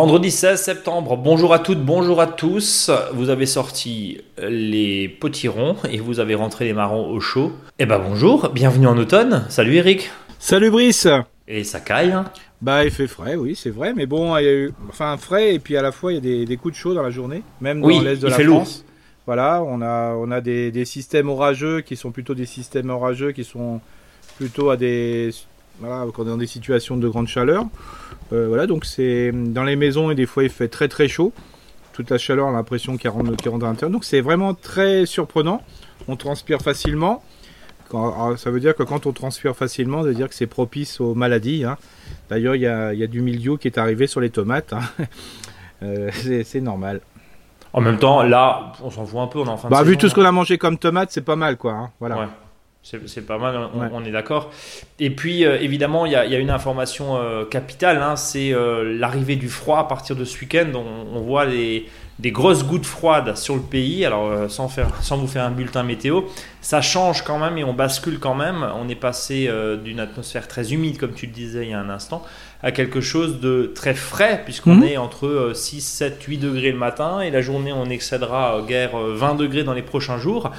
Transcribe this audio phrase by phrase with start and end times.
[0.00, 2.88] Vendredi 16 septembre, bonjour à toutes, bonjour à tous.
[3.14, 7.50] Vous avez sorti les potirons et vous avez rentré les marrons au chaud.
[7.80, 9.44] Eh ben bonjour, bienvenue en automne.
[9.48, 10.12] Salut Eric.
[10.38, 11.08] Salut Brice.
[11.48, 12.12] Et ça caille.
[12.12, 12.26] hein?
[12.62, 15.52] Bah il fait frais, oui c'est vrai, mais bon il y a eu, enfin frais
[15.56, 17.10] et puis à la fois il y a des, des coups de chaud dans la
[17.10, 18.58] journée, même Oui, dans l'est de il la fait lourd.
[18.62, 18.84] France.
[19.26, 23.32] Voilà, on a on a des, des systèmes orageux qui sont plutôt des systèmes orageux
[23.32, 23.80] qui sont
[24.36, 25.30] plutôt à des
[25.80, 27.64] voilà quand on est dans des situations de grande chaleur.
[28.32, 31.32] Euh, voilà donc c'est dans les maisons et des fois il fait très très chaud.
[31.92, 33.90] Toute la chaleur, on a l'impression qu'elle rentre, qu'elle rentre à l'intérieur.
[33.90, 35.62] Donc c'est vraiment très surprenant.
[36.06, 37.24] On transpire facilement.
[37.88, 40.46] Quand- alors, ça veut dire que quand on transpire facilement, ça veut dire que c'est
[40.46, 41.64] propice aux maladies.
[41.64, 41.76] hein.
[42.30, 44.72] D'ailleurs, il y a, il y a du mildiou qui est arrivé sur les tomates.
[44.74, 44.80] hein.
[45.82, 46.10] Euh,
[46.44, 47.00] c'est normal.
[47.72, 49.82] En même temps, là, on s'en fout un peu, on est en fin de Bah,
[49.84, 51.72] vu saison, tout ce qu'on a mangé comme tomates, c'est pas mal, quoi.
[51.72, 51.90] hein.
[52.00, 52.18] Voilà.
[52.18, 52.26] Ouais.
[53.06, 53.88] C'est pas mal, on, Ouais.
[53.92, 54.50] on est d'accord.
[54.98, 58.16] Et puis, euh, évidemment, il y, a- il y a une information euh, capitale, hein,
[58.16, 60.68] c'est euh, l'arrivée du froid à partir de ce week-end.
[60.74, 61.86] On, on voit les-
[62.18, 64.04] des grosses gouttes froides sur le pays.
[64.04, 66.22] Alors, sans, faire, sans vous faire un bulletin météo,
[66.60, 68.66] ça change quand même et on bascule quand même.
[68.74, 69.48] On est passé
[69.84, 72.24] d'une atmosphère très humide, comme tu le disais il y a un instant,
[72.60, 74.82] à quelque chose de très frais, puisqu'on Mhm.
[74.82, 78.98] est entre euh, 6, 7, 8 degrés le matin et la journée, on excédera guère
[78.98, 80.50] euh, 20 degrés dans les prochains jours.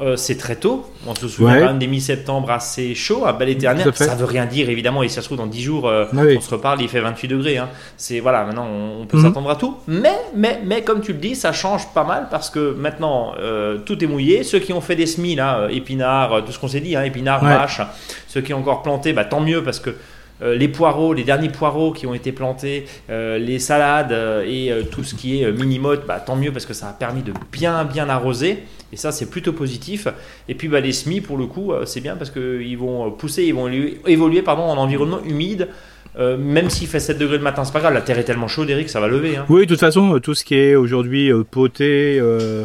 [0.00, 0.90] Euh, c'est très tôt.
[1.06, 1.60] On se souvient Ouais.
[1.60, 3.92] quand même des mi-septembre assez chaud, à bel éternel.
[3.94, 5.04] Ça veut rien dire, évidemment.
[5.04, 6.34] Et si ça se trouve, dans 10 jours, euh, Ah oui.
[6.36, 7.58] on se reparle, il fait 28 degrés.
[7.58, 7.68] hein.
[7.96, 9.22] C'est voilà, maintenant, on, on peut Mhm.
[9.22, 9.76] s'attendre à tout.
[9.86, 13.78] Mais, mais, mais, comme tu le dis, ça change pas mal parce que maintenant, euh,
[13.78, 14.42] tout est mouillé.
[14.42, 17.04] Ceux qui ont fait des semis, là, euh, épinards, tout ce qu'on s'est dit, hein,
[17.04, 17.50] épinards, Ouais.
[17.50, 17.80] mâches,
[18.26, 19.94] ceux qui ont encore planté, bah, tant mieux parce que
[20.42, 24.82] les poireaux, les derniers poireaux qui ont été plantés, euh, les salades euh, et euh,
[24.82, 27.32] tout ce qui est euh, mini-motte, bah, tant mieux parce que ça a permis de
[27.52, 28.58] bien bien arroser.
[28.92, 30.06] Et ça, c'est plutôt positif.
[30.48, 33.10] Et puis bah, les semis, pour le coup, euh, c'est bien parce qu'ils vont euh,
[33.10, 33.68] pousser, ils vont
[34.06, 35.68] évoluer pardon, en environnement humide.
[36.16, 37.92] Euh, même s'il fait 7 degrés le matin, c'est pas grave.
[37.94, 39.36] La terre est tellement chaude, Eric, ça va lever.
[39.36, 39.46] hein.
[39.48, 42.64] Oui, de toute façon, euh, tout ce qui est aujourd'hui euh, poté, euh,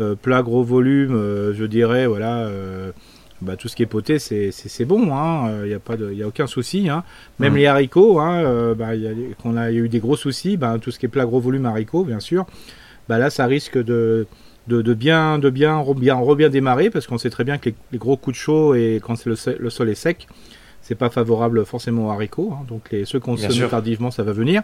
[0.00, 2.92] euh, plat gros volume, euh, je dirais, voilà, euh,
[3.42, 5.02] bah, tout ce qui est poté, c'est bon,
[5.62, 6.88] il n'y a, pas de- y a aucun souci.
[6.88, 7.04] hein.
[7.38, 7.58] Même Mhm.
[7.58, 10.76] les haricots, hein, euh, bah, y a, a, y a eu des gros soucis, bah,
[10.80, 12.46] tout ce qui est plat gros volume haricots, bien sûr,
[13.08, 14.26] bah, là, ça risque de,
[14.68, 17.58] de, de bien, de bien, re- bien, re- bien démarrer, parce qu'on sait très bien
[17.58, 20.26] que les, les gros coups de chaud et quand le, sol est sec,
[20.80, 22.52] c'est pas favorable forcément aux haricots.
[22.54, 22.64] hein.
[22.68, 24.62] donc les, ceux qu'on sème tardivement, ça va venir.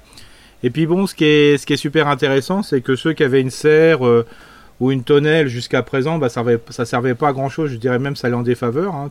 [0.62, 3.25] Et puis bon, ce qui est, ce qui est super intéressant, c'est que ceux qui
[3.25, 4.26] avaient une serre euh,
[4.81, 7.71] ou une tonnelle jusqu'à présent, bah, ça, servait, servait pas à grand chose.
[7.71, 8.95] Je dirais même ça allait en défaveur.
[8.95, 9.11] hein.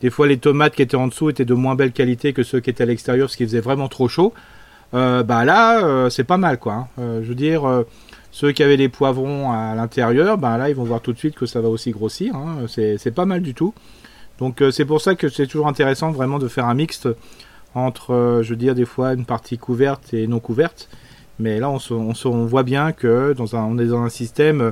[0.00, 2.60] Des fois, les tomates qui étaient en dessous étaient de moins belle qualité que ceux
[2.60, 4.34] qui étaient à l'extérieur, ce qui faisait vraiment trop chaud.
[4.92, 6.72] Euh, bah là, euh, c'est pas mal, quoi.
[6.74, 6.86] hein.
[6.98, 7.62] Euh, je veux dire,
[8.30, 11.34] ceux qui avaient des poivrons à l'intérieur, bah là, ils vont voir tout de suite
[11.36, 12.34] que ça va aussi grossir.
[12.34, 12.66] hein.
[12.68, 13.72] C'est pas mal du tout.
[14.38, 17.08] Donc c'est pour ça que c'est toujours intéressant vraiment de faire un mixte
[17.74, 20.88] entre, je veux dire, des fois une partie couverte et non couverte.
[21.38, 24.02] Mais là, on, se- on, se- on voit bien que dans un, on est dans
[24.02, 24.70] un système euh,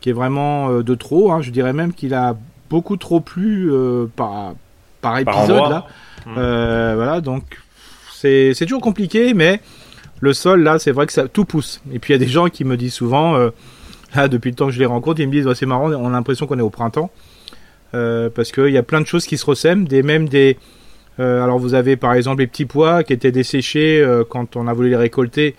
[0.00, 1.32] qui est vraiment euh, de trop.
[1.32, 1.40] hein.
[1.42, 2.36] Je dirais même qu'il a
[2.70, 4.54] beaucoup trop plu euh, par,
[5.00, 5.70] par épisode.
[5.70, 5.86] là.
[6.26, 6.34] Mm.
[6.38, 7.42] Euh, voilà, donc
[8.12, 9.60] c'est c'est toujours compliqué, mais
[10.20, 11.80] le sol, là, c'est vrai que ça tout pousse.
[11.92, 13.50] Et puis il y a des gens qui me disent souvent, euh,
[14.14, 16.10] là, depuis le temps que je les rencontre, ils me disent, c'est marrant, on a
[16.10, 17.10] l'impression qu'on est au printemps.
[17.92, 20.58] Parce qu'il y a plein de choses qui se ressèment, des, même des.
[21.20, 24.66] euh, alors vous avez par exemple les petits pois qui étaient desséchés euh, quand on
[24.66, 25.54] a voulu les récolter,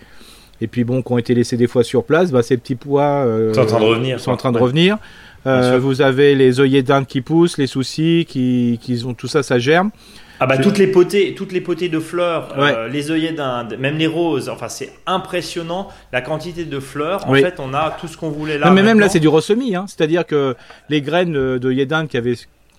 [0.60, 2.30] et puis bon, qui ont été laissés des fois sur place.
[2.32, 4.98] Bah, ces petits pois euh, C'est en train de revenir, sont en train de revenir.
[5.46, 9.42] Euh, vous avez les œillets d'Inde qui poussent, les soucis qui, qui ont tout ça,
[9.42, 9.90] ça germe.
[10.38, 13.96] Ah bah toutes les potées, toutes les potées de fleurs, euh, les œillets d'Inde, même
[13.96, 14.50] les roses.
[14.50, 17.26] Enfin, c'est impressionnant la quantité de fleurs.
[17.26, 17.40] En Oui.
[17.40, 18.66] fait, on a tout ce qu'on voulait là.
[18.66, 19.74] Non, mais même là, c'est du ressemis.
[19.74, 19.86] Hein.
[19.88, 20.54] C'est-à-dire que
[20.90, 22.34] les graines de d'Inde qui avaient,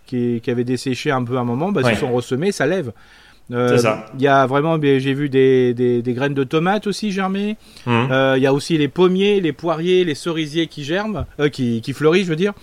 [0.05, 1.95] qui, qui avaient desséché un peu à un moment, bah, Ouais.
[1.95, 2.91] se sont ressemées, ça lève.
[3.51, 4.05] Euh, C'est ça.
[4.15, 7.55] Il y a vraiment, j'ai vu des, des, des graines de tomates aussi germer.
[7.85, 8.07] Mhm.
[8.11, 11.81] Euh, Il y a aussi les pommiers, les poiriers, les cerisiers qui germent, euh, qui,
[11.81, 12.53] qui fleurissent, je veux dire.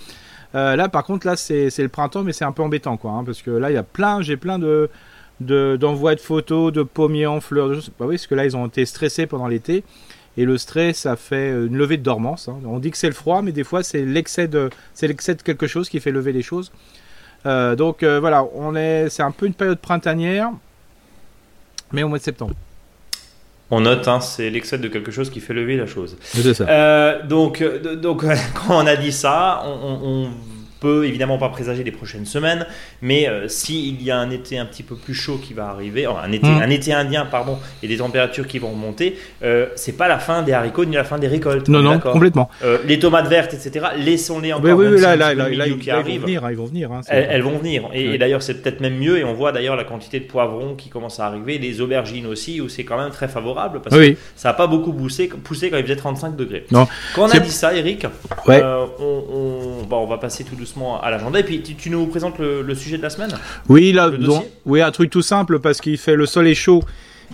[0.53, 3.43] Là, par contre, là, c'est le printemps, mais c'est un peu embêtant, quoi, hein, parce
[3.43, 4.89] que là, il y a plein, j'ai plein de
[5.41, 7.71] de- d'envois de, photos de pommiers en fleurs.
[7.71, 7.75] de.
[7.99, 9.83] Bah oui, parce que là, ils ont été stressés pendant l'été.
[10.37, 12.49] Et le stress, ça fait une levée de dormance.
[12.49, 12.57] hein.
[12.67, 15.43] On dit que c'est le froid, mais des fois, c'est l'excès de, c'est l'excès de
[15.43, 16.71] quelque chose qui fait lever les choses.
[17.45, 20.51] Donc voilà, on est, c'est un peu une période printanière,
[21.93, 22.55] mais au mois de septembre.
[23.71, 26.17] On note, hein, c'est l'excès de quelque chose qui fait lever la chose.
[26.23, 26.69] C'est ça.
[26.69, 30.31] Euh, donc, euh, donc quand on a dit ça, on, on- on
[30.85, 32.67] peut évidemment pas présager les prochaines semaines,
[33.01, 36.05] mais euh, s'il y a un été un petit peu plus chaud qui va arriver,
[36.07, 36.59] un, été, Mm.
[36.63, 40.43] un été indien, pardon, et des températures qui vont remonter, euh, c'est pas la fin
[40.43, 41.69] des haricots ni la fin des récoltes.
[41.71, 42.51] Non, non, complètement.
[42.65, 44.65] Euh, les tomates vertes, etc., laissons-les encore.
[44.77, 46.21] Oui, oui, oui, là, là, là, là, ils, ils vont arrive.
[46.21, 46.93] venir, hein, ils vont venir.
[46.93, 47.89] hein, Elles, elles vont venir.
[47.95, 48.15] Et, Ouais.
[48.17, 49.17] et d'ailleurs, c'est peut-être même mieux.
[49.19, 52.61] Et on voit d'ailleurs la quantité de poivrons qui commence à arriver, les aubergines aussi,
[52.61, 55.71] où c'est quand même très favorable parce Oui, que ça n'a pas beaucoup poussé, poussé
[55.71, 56.67] quand il faisait 35 degrés.
[56.71, 56.87] Non.
[57.15, 58.07] Quand on a dit ça, Eric,
[58.47, 58.61] Ouais.
[58.63, 59.23] euh, on,
[59.83, 61.41] on- bon, on va passer tout doucement à l'agenda.
[61.41, 63.31] Et puis, tu, tu nous présentes le, le sujet de la semaine
[63.69, 66.83] Oui, là, donc- oui, un truc tout simple parce qu'il fait le sol est chaud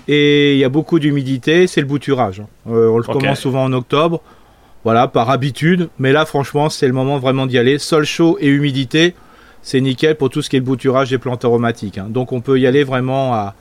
[0.08, 2.42] et il y a beaucoup d'humidité, c'est le bouturage.
[2.68, 4.20] Euh, on le commence souvent en octobre,
[4.84, 5.88] voilà, par habitude.
[5.98, 7.78] Mais là, franchement, c'est le moment vraiment d'y aller.
[7.78, 9.14] Sol chaud et humidité,
[9.62, 11.98] c'est nickel pour tout ce qui est le bouturage des plantes aromatiques.
[11.98, 12.06] hein.
[12.08, 13.54] Donc, on peut y aller vraiment à,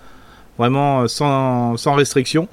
[0.58, 2.48] vraiment euh, sans, sans restriction.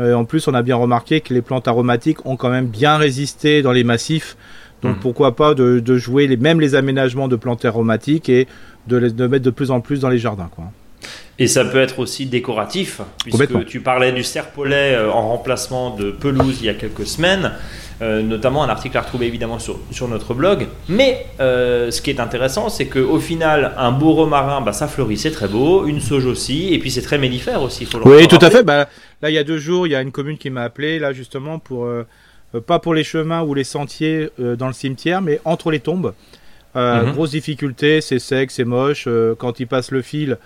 [0.00, 2.96] Euh, en plus, on a bien remarqué que les plantes aromatiques ont quand même bien
[2.96, 4.36] résisté dans les massifs.
[4.82, 5.00] Donc Mhm.
[5.00, 8.46] pourquoi pas de, de jouer les, même les aménagements de plantes aromatiques et
[8.88, 10.50] de les de mettre de plus en plus dans les jardins.
[10.54, 10.64] Quoi.
[11.38, 16.10] Et ça peut être aussi décoratif, puisque tu parlais du serpolet euh, en remplacement de
[16.10, 17.52] pelouse il y a quelques semaines,
[18.02, 20.66] euh, notamment un article à retrouver évidemment sur, sur notre blog.
[20.88, 25.16] Mais euh, ce qui est intéressant, c'est qu'au final, un beau romarin, bah, ça fleurit,
[25.16, 27.86] c'est très beau, une sauge aussi, et puis c'est très mellifère aussi.
[27.86, 28.62] Faut Oui, tout à fait.
[28.62, 28.88] Bah,
[29.22, 31.12] là, il y a deux jours, il y a une commune qui m'a appelé, là
[31.12, 32.04] justement, pour euh,
[32.60, 36.12] pas pour les chemins ou les sentiers euh, dans le cimetière, mais entre les tombes.
[36.76, 37.12] Euh, Mhm.
[37.12, 39.04] Grosse difficulté, c'est sec, c'est moche.
[39.06, 40.38] euh, quand ils passent le fil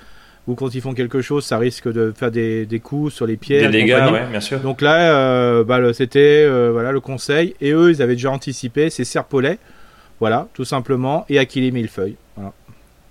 [0.49, 3.37] ou quand ils font quelque chose, ça risque de faire des, des coups sur les
[3.37, 3.71] pierres.
[3.71, 4.61] Des dégâts, ouais, bien sûr.
[4.61, 7.55] Donc là, euh, bah, c'était euh, voilà le conseil.
[7.61, 8.91] Et eux, ils avaient déjà anticipé.
[8.91, 9.59] C'est serpolet,
[10.21, 12.17] voilà, tout simplement, et Achille millefeuille.
[12.37, 12.53] Voilà.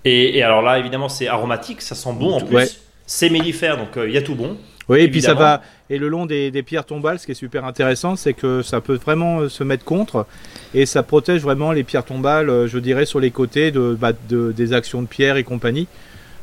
[0.04, 2.54] Et, et alors là, évidemment, c'est aromatique, ça sent bon en plus.
[2.56, 2.68] Ouais.
[3.06, 4.56] C'est mellifère, donc euh, il y a tout bon.
[4.88, 5.62] Oui, et puis ça va.
[5.90, 8.80] Et le long des, des pierres tombales, ce qui est super intéressant, c'est que ça
[8.80, 10.26] peut vraiment euh, se mettre contre
[10.74, 14.12] et ça protège vraiment les pierres tombales, euh, je dirais, sur les côtés de, bah,
[14.28, 15.88] de- des actions de pierre et compagnie.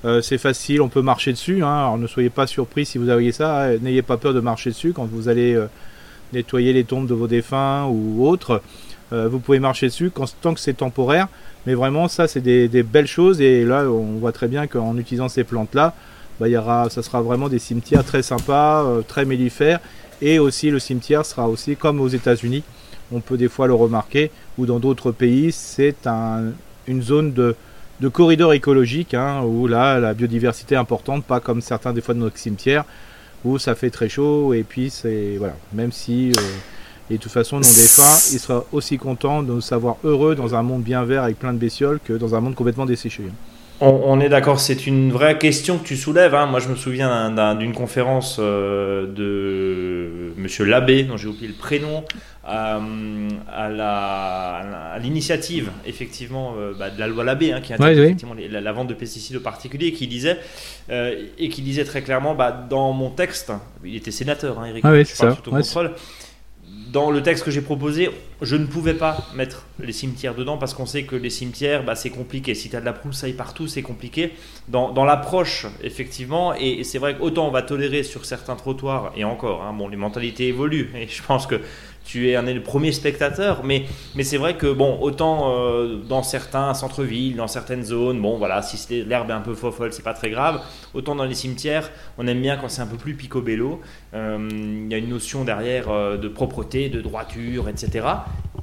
[0.06, 1.64] Euh, c'est facile, on peut marcher dessus.
[1.64, 3.64] Hein, alors ne soyez pas surpris si vous avez ça.
[3.64, 5.68] hein, N'ayez pas peur de marcher dessus quand vous allez euh,
[6.34, 8.62] nettoyer les tombes de vos défunts ou autres.
[9.14, 11.28] Euh, vous pouvez marcher dessus quand, tant que c'est temporaire.
[11.66, 13.40] Mais vraiment, ça, c'est des, des belles choses.
[13.40, 15.94] Et là, on voit très bien qu'en utilisant ces plantes-là,
[16.40, 16.48] bah,
[16.90, 19.80] ça sera vraiment des cimetières très sympas, euh, très mellifères.
[20.22, 22.64] Et aussi, le cimetière sera aussi comme aux États-Unis.
[23.12, 26.52] On peut des fois le remarquer, ou dans d'autres pays, c'est un,
[26.88, 27.56] une zone de,
[28.10, 32.20] corridor écologique, hein, où là, la biodiversité est importante, pas comme certains des fois de
[32.20, 32.86] nos cimetières,
[33.46, 34.54] où ça fait très chaud.
[34.54, 36.32] Et puis, c'est voilà, même si.
[36.32, 36.42] euh,
[37.10, 40.56] et de toute façon, nos défunts, il sera aussi content de nous savoir heureux dans
[40.56, 43.24] un monde bien vert avec plein de bestioles que dans un monde complètement desséché.
[43.86, 46.34] On, on est d'accord, c'est une vraie question que tu soulèves.
[46.36, 46.46] hein.
[46.46, 51.50] Moi, je me souviens d'un- d'un- d'une conférence euh, de Monsieur Labbé, dont j'ai oublié
[51.50, 52.06] le prénom,
[52.48, 52.80] euh,
[53.52, 58.48] à l'initiative, effectivement, euh, bah, de la loi Labbé, hein, qui interdit Ouais, oui.
[58.50, 60.38] la, la vente de pesticides aux particuliers, qui disait,
[60.90, 63.52] et qui disait très clairement, bah, dans mon texte,
[63.84, 65.36] il était sénateur, hein, Eric, Ah oui, je c'est parle ça.
[65.36, 65.92] sous ton Ouais, contrôle.
[66.94, 68.12] Dans le texte que j'ai proposé,
[68.44, 71.96] je ne pouvais pas mettre les cimetières dedans parce qu'on sait que les cimetières, bah,
[71.96, 72.54] c'est compliqué.
[72.54, 74.34] Si tu as de la broussaille partout, c'est compliqué.
[74.68, 79.24] Dans, dans l'approche, effectivement, et, c'est vrai qu'autant on va tolérer sur certains trottoirs, et
[79.24, 81.62] encore, hein, bon, les mentalités évoluent, et je pense que
[82.06, 83.86] tu es un des premiers spectateurs, mais,
[84.16, 88.62] mais c'est vrai que, bon, autant euh, dans certains centres-villes, dans certaines zones, bon, voilà,
[88.62, 90.62] si l'herbe est un peu fofolle, c'est pas très grave.
[90.94, 93.80] Autant dans les cimetières, on aime bien quand c'est un peu plus picobello.
[94.14, 98.06] Euh, Il y a une notion derrière euh, de propreté, de droiture, etc.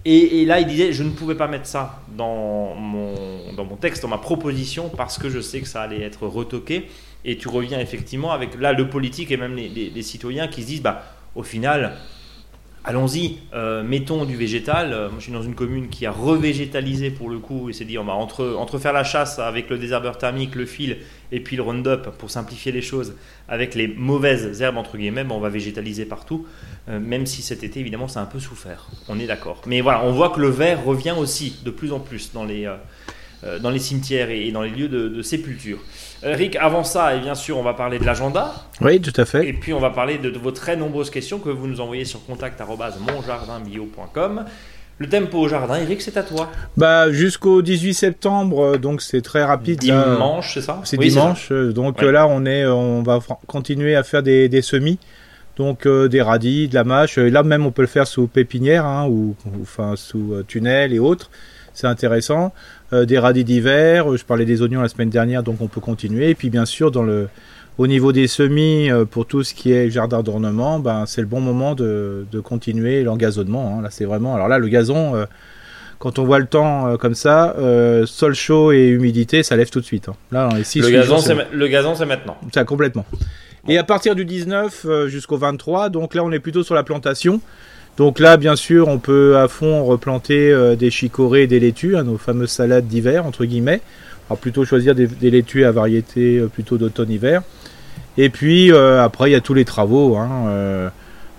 [0.05, 3.15] Et, là, il disait, je ne pouvais pas mettre ça dans mon,
[3.57, 6.89] dans mon texte, dans ma proposition, parce que je sais que ça allait être retoqué.
[7.25, 10.63] Et tu reviens effectivement avec là le politique et même les, les- les citoyens qui
[10.63, 11.03] se disent, bah,
[11.35, 11.97] au final,
[12.85, 14.93] allons-y, euh, mettons du végétal.
[14.93, 17.85] Euh, moi, je suis dans une commune qui a revégétalisé pour le coup, et s'est
[17.85, 20.99] dit, entre, faire la chasse avec le désherbeur thermique, le fil,
[21.33, 23.15] et puis le Roundup, pour simplifier les choses,
[23.49, 26.47] avec les mauvaises herbes, entre guillemets, on va végétaliser partout,
[26.89, 28.89] euh, même si cet été, évidemment, ça a un peu souffert.
[29.09, 29.63] On est d'accord.
[29.67, 32.67] Mais voilà, on voit que le vert revient aussi de plus en plus dans les,
[33.79, 35.79] cimetières et, dans les lieux de sépulture.
[36.23, 39.47] Rick, avant ça, et bien sûr, on va parler de l'agenda, Oui, tout à fait.
[39.49, 42.05] et puis on va parler de, de vos très nombreuses questions que vous nous envoyez
[42.05, 44.45] sur contact@monjardinbio.com.
[44.99, 46.51] Le tempo au jardin, Eric, c'est à toi.
[46.77, 49.79] Bah, jusqu'au 18 septembre, euh, donc c'est très rapide.
[49.79, 50.83] Dimanche, c'est ça?
[50.85, 52.13] C'est Oui, dimanche, euh, donc Ouais.
[52.13, 54.99] là on est, euh, on va continuer à faire des, des semis,
[55.57, 57.17] donc euh, des radis, de la mâche.
[57.17, 60.93] Et là même on peut le faire sous pépinière, hein, ou, ou, enfin sous tunnel
[60.93, 61.31] et autres.
[61.81, 62.53] C'est intéressant.
[62.93, 64.11] Euh, des radis d'hiver.
[64.13, 66.31] euh, Je parlais des oignons la semaine dernière, donc on peut continuer.
[66.31, 67.29] Et puis bien sûr dans le,
[67.79, 71.27] au niveau des semis euh, pour tout ce qui est jardin d'ornement, ben c'est le
[71.27, 73.77] bon moment de, de continuer l'engazonnement.
[73.79, 73.83] hein.
[73.83, 75.15] Là c'est vraiment, alors là le gazon.
[75.17, 75.25] euh,
[75.99, 79.69] quand on voit le temps euh, comme ça, euh, sol chaud et humidité, ça lève
[79.69, 80.09] tout de suite.
[80.09, 80.15] hein.
[80.33, 82.39] Là, dans les 6 Le gazon, c'est ma- le gazon, c'est maintenant.
[82.55, 83.05] ça complètement.
[83.69, 86.83] Et à partir du 19 euh, jusqu'au 23, donc là on est plutôt sur la
[86.85, 87.41] plantation.
[88.01, 91.99] Donc là, bien sûr, on peut à fond replanter euh, des chicorées et des laitues,
[91.99, 93.83] hein, nos fameuses salades d'hiver, entre guillemets.
[94.31, 97.43] Va plutôt choisir des, laitues à variété euh, plutôt d'automne-hiver.
[98.17, 100.17] Et puis euh, après, il y a tous les travaux.
[100.17, 100.91] hein,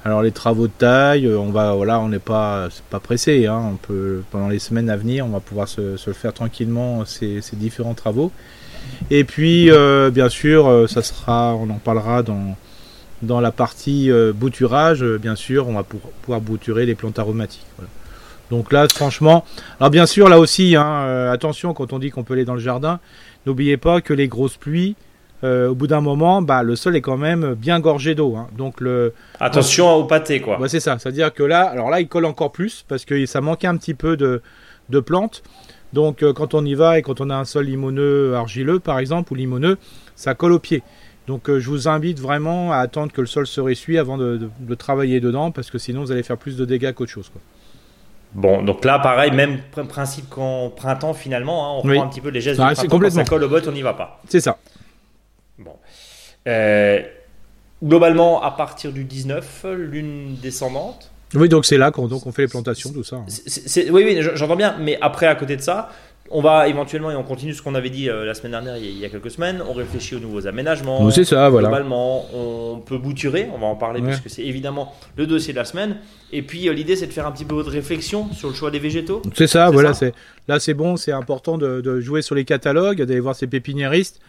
[0.05, 2.69] alors les travaux de taille, on va, voilà, on n'est pas,
[3.01, 3.47] pressé.
[3.47, 6.31] hein, on peut pendant les semaines à venir, on va pouvoir se, se le faire
[6.31, 8.31] tranquillement ces, différents travaux.
[9.09, 9.71] Et puis,
[10.13, 12.55] bien sûr, ça sera, on en parlera dans,
[13.21, 15.03] dans la partie euh, bouturage.
[15.03, 17.65] euh, bien sûr, on va pour- pouvoir bouturer les plantes aromatiques.
[17.77, 17.89] voilà.
[18.49, 19.45] Donc là, franchement,
[19.79, 22.53] alors bien sûr, là aussi, hein, euh, attention quand on dit qu'on peut aller dans
[22.55, 22.99] le jardin,
[23.45, 24.95] n'oubliez pas que les grosses pluies,
[25.43, 28.35] euh, au bout d'un moment, bah, le sol est quand même bien gorgé d'eau.
[28.35, 28.47] hein.
[28.57, 30.59] Donc le, Attention au pâté, quoi.
[30.59, 30.97] Ouais, c'est ça.
[30.99, 33.93] C'est-à-dire que là, alors là, il colle encore plus parce que ça manquait un petit
[33.93, 34.41] peu de,
[34.89, 35.43] de plantes.
[35.93, 38.99] Donc, euh, quand on y va et quand on a un sol limoneux, argileux, par
[38.99, 39.77] exemple, ou limoneux,
[40.15, 40.83] ça colle au pied.
[41.31, 44.35] Donc, euh, je vous invite vraiment à attendre que le sol se ressuie avant de,
[44.35, 47.29] de- de travailler dedans parce que sinon, vous allez faire plus de dégâts qu'autre chose.
[47.29, 47.39] Quoi.
[48.33, 51.95] Bon, donc là, pareil, même pr- principe qu'en printemps, finalement, hein, on Oui.
[51.95, 53.23] prend un petit peu les gestes Ah, du c'est printemps, quand complètement.
[53.23, 54.21] ça colle au bottes, on n'y va pas.
[54.27, 54.57] C'est ça.
[55.57, 55.75] Bon.
[56.49, 56.99] Euh,
[57.81, 61.11] globalement, à partir du 19, lune descendante.
[61.33, 63.15] Oui, donc c'est là qu'on on fait les plantations, tout ça.
[63.15, 63.25] hein.
[63.89, 65.87] Oui, oui, j'entends bien, mais après, à côté de ça,
[66.33, 68.85] on va éventuellement, et on continue ce qu'on avait dit euh, la semaine dernière, il
[68.85, 71.09] y, a, il y a quelques semaines, on réfléchit aux nouveaux aménagements.
[71.11, 71.67] C'est ça, voilà.
[71.67, 74.07] Globalement, on peut bouturer, on va en parler Ouais.
[74.07, 75.97] puisque c'est évidemment le dossier de la semaine.
[76.31, 78.71] Et puis euh, l'idée c'est de faire un petit peu de réflexion sur le choix
[78.71, 79.21] des végétaux.
[79.35, 79.93] C'est ça, voilà.
[79.93, 80.07] ça
[80.47, 84.21] là, c'est bon, c'est important de, de jouer sur les catalogues, d'aller voir ces pépiniéristes,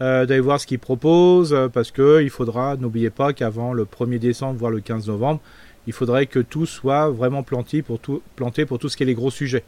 [0.00, 4.18] euh, d'aller voir ce qu'ils proposent, parce que il faudra, n'oubliez pas qu'avant le 1er
[4.18, 5.40] décembre, voire le 15 novembre,
[5.86, 9.06] il faudrait que tout soit vraiment planté pour tout, planté pour tout ce qui est
[9.06, 9.64] les gros sujets.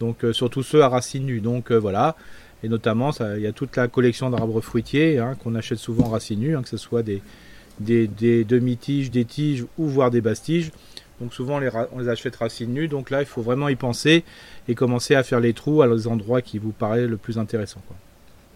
[0.00, 1.40] Donc euh, surtout ceux à racines nues.
[1.40, 2.16] Donc euh, voilà.
[2.62, 6.10] Et notamment, il y a toute la collection d'arbres fruitiers hein, qu'on achète souvent en
[6.10, 7.20] racines nues, hein, que ce soit des,
[7.78, 10.70] des, des demi-tiges, des tiges ou voire des bastiges.
[11.20, 12.88] Donc souvent on les, ra- on les achète racines nues.
[12.88, 14.24] Donc là, il faut vraiment y penser
[14.66, 17.80] et commencer à faire les trous à les endroits qui vous paraissent le plus intéressant.
[17.86, 17.96] quoi.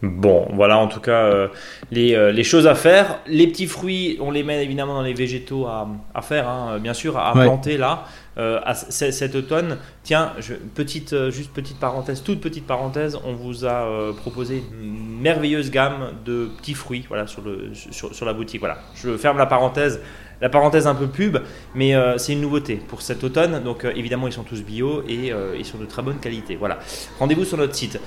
[0.00, 1.49] Bon, voilà en tout cas euh,
[1.90, 3.18] les, euh, les choses à faire.
[3.26, 6.95] Les petits fruits, on les met évidemment dans les végétaux à, à faire, hein, bien
[6.95, 7.45] sûr, à Ouais.
[7.45, 8.04] planter là.
[8.38, 10.33] Euh, cet automne, tiens,
[10.75, 15.71] petite, euh, juste petite parenthèse, toute petite parenthèse, on vous a euh, proposé une merveilleuse
[15.71, 18.61] gamme de petits fruits, voilà, sur, le, sur, la boutique.
[18.61, 20.00] Voilà, je ferme la parenthèse,
[20.40, 21.38] la parenthèse un peu pub,
[21.75, 23.62] mais euh, c'est une nouveauté pour cet automne.
[23.64, 26.54] Donc évidemment, ils sont tous bio et ils sont de très bonne qualité.
[26.54, 26.78] Voilà,
[27.18, 27.99] rendez-vous sur notre site.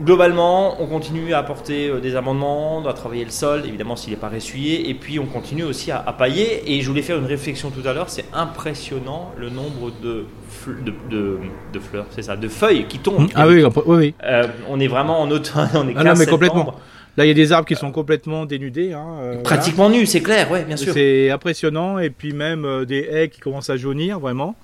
[0.00, 4.18] Globalement, on continue à apporter euh, des amendements, à travailler le sol, évidemment s'il n'est
[4.18, 6.72] pas ressuyé, et puis on continue aussi à, à pailler.
[6.72, 10.26] Et je voulais faire une réflexion tout à l'heure, c'est impressionnant le nombre de,
[10.64, 11.38] fl- de, de-
[11.72, 13.28] de fleurs, c'est ça, de feuilles qui tombent.
[13.34, 14.14] Ah oui, oui, oui.
[14.24, 16.30] Euh, on est vraiment en automne, on est Ah 15 non, mais septembre.
[16.30, 16.74] complètement.
[17.16, 18.92] Là, il y a des arbres qui sont complètement dénudés.
[18.92, 19.42] hein, euh, voilà.
[19.42, 20.92] Pratiquement nu, c'est clair, ouais, bien sûr.
[20.92, 21.98] C'est impressionnant.
[21.98, 24.54] Et puis même euh, des haies qui commencent à jaunir, vraiment.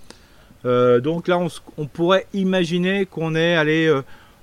[0.65, 1.39] Donc là,
[1.77, 3.93] on pourrait imaginer qu'on est allé...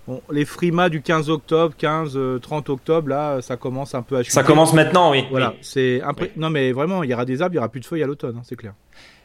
[0.09, 4.15] euh, les frimas du 15 octobre, 15, euh, 30 octobre, là, ça commence un peu
[4.17, 4.33] à chuter.
[4.33, 5.25] Ça commence maintenant, oui.
[5.31, 5.57] Voilà, Oui.
[5.61, 6.27] c'est Oui.
[6.37, 8.07] Non, mais vraiment, il y aura des arbres, il y aura plus de feuilles à
[8.07, 8.73] l'automne, hein, c'est clair.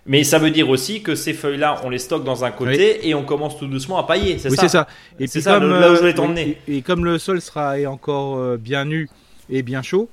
[0.08, 3.14] Mais ça veut dire aussi que ces feuilles-là, on les stocke dans un côté et
[3.14, 4.86] on commence tout doucement à pailler, c'est Oui, ça c'est ça.
[5.18, 6.58] Et puis ça, comme le- là où je euh, t'emmener.
[6.68, 9.08] Et, et comme le sol sera est encore euh, bien nu
[9.50, 10.08] et bien chaud,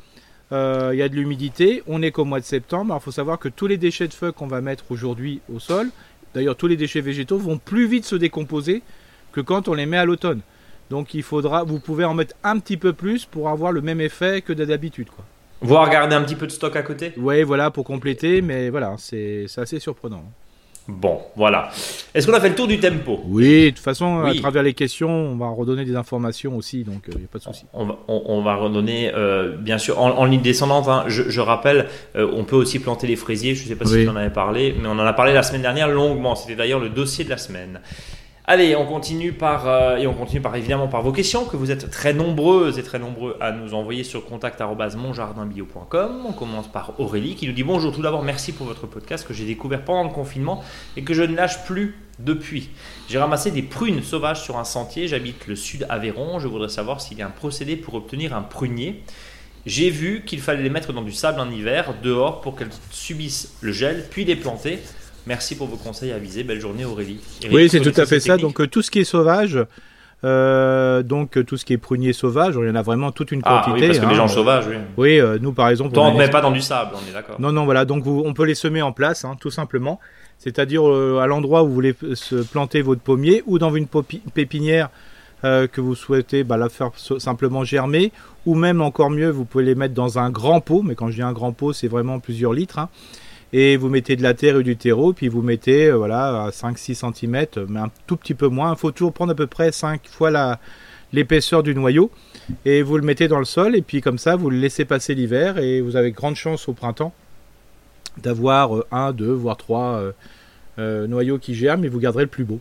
[0.52, 1.84] euh, il y a de l'humidité.
[1.86, 2.86] On est qu'au mois de septembre.
[2.92, 5.60] Alors, il faut savoir que tous les déchets de feu qu'on va mettre aujourd'hui au
[5.60, 5.90] sol,
[6.34, 8.82] d'ailleurs tous les déchets végétaux, vont plus vite se décomposer
[9.32, 10.40] que quand on les met à l'automne.
[10.90, 14.02] Donc, il faudra, vous pouvez en mettre un petit peu plus pour avoir le même
[14.02, 15.24] effet que d'habitude, quoi.
[15.62, 18.96] Voir garder un petit peu de stock à côté Ouais, voilà, pour compléter, mais voilà,
[18.98, 20.24] c'est c'est assez surprenant.
[20.90, 21.70] Bon, voilà.
[22.14, 23.22] Est-ce qu'on a fait le tour du tempo?
[23.28, 24.38] Oui, de toute façon, Oui.
[24.38, 27.38] à travers les questions, on va redonner des informations aussi, donc il n'y a pas
[27.40, 27.64] de souci.
[27.72, 30.90] on va, on, on va redonner, euh, bien sûr, en, en ligne descendante.
[30.90, 31.88] hein, je, je rappelle,
[32.18, 33.56] euh, on peut aussi planter les fraisiers.
[33.56, 34.04] Je ne sais pas si Oui.
[34.04, 36.36] tu en avais parlé, mais on en a parlé la semaine dernière longuement.
[36.36, 37.80] C'était d'ailleurs le dossier de la semaine.
[38.46, 41.72] Allez, on continue par euh, et on continue par évidemment par vos questions que vous
[41.72, 46.26] êtes très nombreuses et très nombreux à nous envoyer sur contact@monjardinbio.com.
[46.28, 47.96] On commence par Aurélie qui nous dit bonjour.
[47.96, 50.62] Tout d'abord, merci pour votre podcast que j'ai découvert pendant le confinement
[50.98, 52.72] et que je ne lâche plus depuis.
[53.08, 55.08] J'ai ramassé des prunes sauvages sur un sentier.
[55.08, 56.40] J'habite le sud Aveyron.
[56.40, 59.04] Je voudrais savoir s'il y a un procédé pour obtenir un prunier.
[59.66, 63.56] J'ai vu qu'il fallait les mettre dans du sable en hiver, dehors, pour qu'elles subissent
[63.62, 64.80] le gel, puis les planter.
[65.28, 66.44] Merci pour vos conseils avisés.
[66.44, 67.20] Belle journée, Aurélie.
[67.42, 68.34] Eric, Oui, c'est tout à fait ça.
[68.34, 69.58] technique Donc euh, tout ce qui est sauvage,
[70.24, 73.32] euh, donc euh, tout ce qui est prunier sauvage, il y en a vraiment toute
[73.32, 73.82] une ah quantité.
[73.82, 74.10] oui, parce que hein.
[74.10, 74.76] les gens sauvages, oui.
[74.98, 75.94] Oui, euh, nous par exemple.
[75.94, 77.40] Toi, on ne met pas dans du sable, on est d'accord.
[77.40, 77.86] Non, non, voilà.
[77.86, 80.00] Donc vous- on peut les semer en place, hein, tout simplement.
[80.40, 83.88] c'est-à-dire euh, à l'endroit où vous voulez se planter votre pommier ou dans une
[84.34, 84.90] pépinière
[85.44, 88.14] que vous souhaitez bah, la faire simplement germer,
[88.46, 91.16] ou même encore mieux, vous pouvez les mettre dans un grand pot, mais quand je
[91.16, 92.88] dis un grand pot, c'est vraiment plusieurs litres, hein.
[93.54, 96.50] Et vous mettez de la terre et du terreau, puis vous mettez euh, voilà, à
[96.50, 99.72] 5-6 cm, mais un tout petit peu moins, il faut toujours prendre à peu près
[99.72, 100.60] 5 fois
[101.14, 102.12] l'épaisseur du noyau,
[102.66, 105.16] et vous le mettez dans le sol, et puis comme ça, vous le laissez passer
[105.16, 107.14] l'hiver, et vous avez grande chance au printemps
[108.22, 110.12] d'avoir euh, un, deux, voire trois euh,
[110.80, 112.60] euh, noyaux qui germent et vous garderez le plus beau.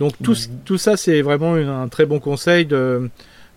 [0.00, 0.64] Donc tout, mmh.
[0.64, 3.08] tout ça, c'est vraiment un très bon conseil de,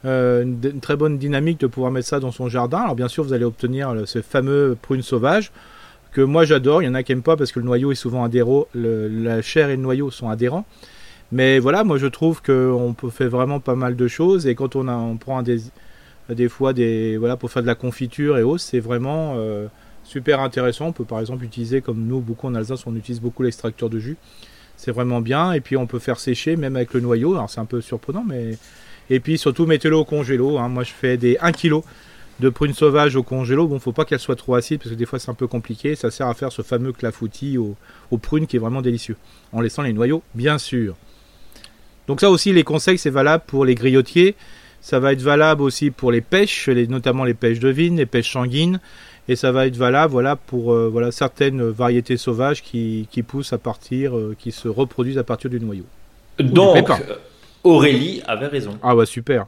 [0.03, 2.79] une, très bonne dynamique de pouvoir mettre ça dans son jardin.
[2.79, 5.51] Alors bien sûr, vous allez obtenir ce fameux prune sauvage
[6.17, 6.81] que moi j'adore.
[6.81, 9.43] Il y en a qui n'aiment pas parce que le noyau est souvent adhérent, la
[9.43, 10.65] chair et le noyau sont adhérents.
[11.31, 14.75] Mais voilà, moi je trouve qu'on peut faire vraiment pas mal de choses et quand
[14.75, 15.59] on, a, prend des,
[16.29, 19.35] des fois des voilà pour faire de la confiture et autres, c'est vraiment
[20.03, 20.87] super intéressant.
[20.87, 23.99] On peut par exemple utiliser, comme nous, beaucoup en Alsace, on utilise beaucoup l'extracteur de
[23.99, 24.17] jus.
[24.75, 25.51] C'est vraiment bien.
[25.51, 27.35] Et puis on peut faire sécher même avec le noyau.
[27.35, 28.57] Alors c'est un peu surprenant, mais.
[29.11, 30.57] Et puis surtout, mettez-le au congélo.
[30.57, 30.67] Hein.
[30.67, 31.81] Moi je fais des 1 kg
[32.39, 33.67] de prunes sauvages au congélo.
[33.67, 35.95] Bon, faut pas qu'elles soient trop acides parce que des fois c'est un peu compliqué.
[35.95, 37.75] Ça sert à faire ce fameux clafoutis aux,
[38.17, 39.17] prunes qui est vraiment délicieux.
[39.53, 40.95] En laissant les noyaux, bien sûr.
[42.07, 44.35] Donc ça aussi, les conseils, c'est valable pour les griotiers.
[44.79, 48.31] Ça va être valable aussi pour les pêches, notamment les pêches de vigne, les pêches
[48.31, 48.79] sanguines
[49.27, 53.53] et ça va être valable voilà pour euh, voilà certaines variétés sauvages qui, qui poussent
[53.53, 55.85] à partir euh, qui se reproduisent à partir du noyau.
[56.39, 56.89] Donc
[57.63, 58.77] Aurélie avait raison.
[58.81, 59.47] Ah ouais super.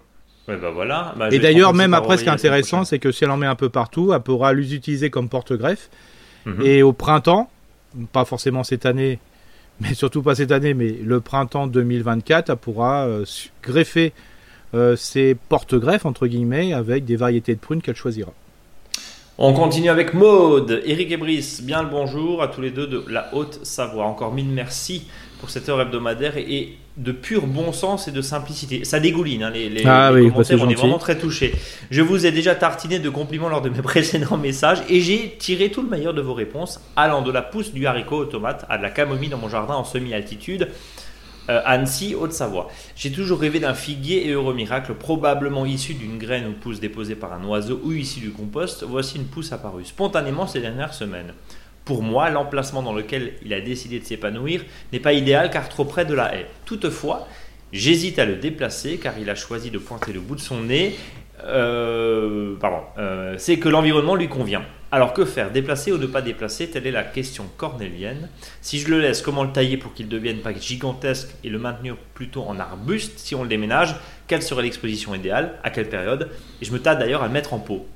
[0.49, 1.13] Ouais, bah voilà.
[1.15, 3.45] Bah, et d'ailleurs même après ce qui est intéressant c'est que si elle en met
[3.47, 5.89] un peu partout, elle pourra les utiliser comme porte-greffe
[6.45, 6.61] mhm.
[6.63, 7.49] et au printemps,
[8.11, 9.19] pas forcément cette année
[9.81, 13.25] mais surtout pas cette année mais le printemps 2024, elle pourra euh,
[13.63, 14.11] greffer
[14.95, 18.33] ses porte-greffes entre guillemets avec des variétés de prunes qu'elle choisira.
[19.41, 23.05] On continue avec Maude, Eric et Brice, bien le bonjour à tous les deux de
[23.07, 24.03] la Haute-Savoie.
[24.03, 25.07] Encore mille merci
[25.39, 28.83] pour cette heure hebdomadaire et, de pur bon sens et de simplicité.
[28.83, 31.55] Ça dégouline, hein, les, ah oui, bah, commentaires, on est vraiment très touchés.
[31.89, 35.71] Je vous ai déjà tartiné de compliments lors de mes précédents messages et j'ai tiré
[35.71, 38.77] tout le meilleur de vos réponses, allant de la pousse du haricot au tomate à
[38.77, 40.67] de la camomille dans mon jardin en semi-altitude.
[41.49, 42.67] Euh, Annecy, Haute-Savoie.
[42.95, 47.15] J'ai toujours rêvé d'un figuier et heureux miracle, probablement issu d'une graine ou pousse déposée
[47.15, 48.85] par un oiseau ou issu du compost.
[48.87, 51.33] Voici une pousse apparue spontanément ces dernières semaines.
[51.89, 55.85] Pour moi, l'emplacement dans lequel il a décidé de s'épanouir n'est pas idéal car trop
[55.85, 56.45] près de la haie.
[56.63, 57.27] Toutefois,
[57.73, 60.95] j'hésite à le déplacer car il a choisi de pointer le bout de son nez.
[61.43, 64.61] Euh, pardon, euh, c'est que l'environnement lui convient.
[64.91, 65.49] Alors que faire?
[65.49, 66.69] Déplacer ou ne pas déplacer?
[66.69, 68.29] Telle est la question cornélienne.
[68.61, 71.57] Si je le laisse, comment le tailler pour qu'il ne devienne pas gigantesque et le
[71.57, 73.95] maintenir plutôt en arbuste Si on le déménage,
[74.27, 75.55] quelle serait l'exposition idéale?
[75.63, 76.29] À quelle période?
[76.61, 77.87] Et je me tâte d'ailleurs à le mettre en pot.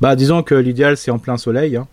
[0.00, 1.74] Bah, disons que l'idéal c'est en plein soleil.
[1.74, 1.88] Hein.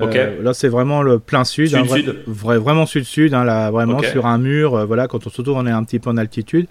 [0.00, 2.14] Euh, là, c'est vraiment le plein sud, sud, -sud.
[2.26, 4.74] vraiment sud-sud, hein, là, vraiment sur un mur.
[4.74, 6.66] Euh, voilà, quand on se retrouve, on est un petit peu en altitude.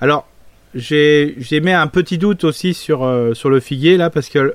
[0.00, 0.26] Alors,
[0.74, 4.54] j'ai mis un petit doute aussi sur, euh, sur le figuier là parce que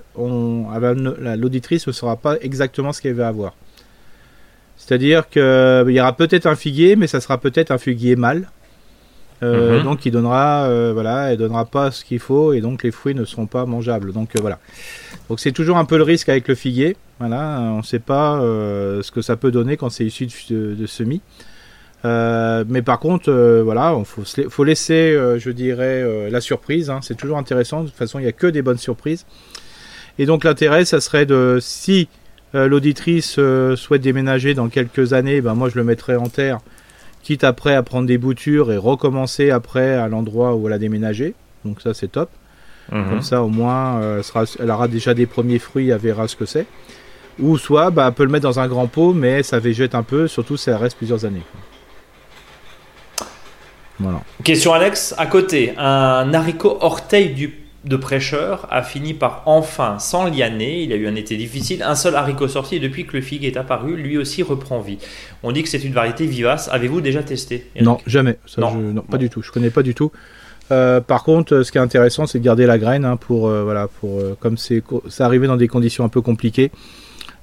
[1.36, 3.54] l'auditrice ne saura pas exactement ce qu'elle va avoir.
[4.78, 8.48] C'est-à-dire qu'il y aura peut-être un figuier, mais ça sera peut-être un figuier mâle.
[9.44, 9.84] Euh, mhm.
[9.84, 13.16] Donc il donnera, euh, voilà, elle donnera pas ce qu'il faut et donc les fruits
[13.16, 14.14] ne seront pas mangeables.
[14.14, 14.60] Donc voilà.
[15.30, 16.96] Donc c'est toujours un peu le risque avec le figuier.
[17.20, 20.86] Voilà, on ne sait pas ce que ça peut donner quand c'est issu de, de
[20.86, 21.22] semis.
[22.06, 26.90] Euh, mais par contre, euh, voilà, il faut, laisser, euh, je dirais, la surprise.
[26.90, 27.00] Hein.
[27.02, 27.82] c'est toujours intéressant.
[27.82, 29.26] De toute façon, il n'y a que des bonnes surprises.
[30.20, 32.08] Et donc l'intérêt, ça serait de, si
[32.54, 33.38] l'auditrice
[33.76, 36.60] souhaite déménager dans quelques années, ben moi je le mettrai en terre,
[37.26, 41.34] quitte après à prendre des boutures et recommencer après à l'endroit où elle a déménagé.
[41.66, 42.30] Donc ça c'est top.
[42.92, 43.10] Mhm.
[43.10, 44.00] Comme ça au moins,
[44.60, 46.68] elle, aura déjà des premiers fruits, elle verra ce que c'est.
[47.40, 50.04] Ou soit, bah, elle peut le mettre dans un grand pot, mais ça végète un
[50.04, 51.42] peu, surtout si elle reste plusieurs années.
[54.44, 60.84] Question Alex, à côté, un haricot orteil du, de prêcheur a fini par enfin s'enlianer.
[60.84, 63.46] Il a eu un été difficile, un seul haricot sorti et depuis que le figue
[63.46, 64.98] est apparu, lui aussi reprend vie.
[65.44, 66.70] On dit que c'est une variété vivace.
[66.72, 68.38] Avez-vous déjà testé Non, jamais.
[68.58, 69.02] non.
[69.02, 69.42] pas du tout.
[69.42, 70.12] Je connais pas du tout.
[70.72, 73.64] Euh, par contre, ce qui est intéressant, c'est de garder la graine hein, pour euh,
[73.64, 74.82] voilà, pour euh, comme c'est
[75.20, 76.72] arrivé dans des conditions un peu compliquées.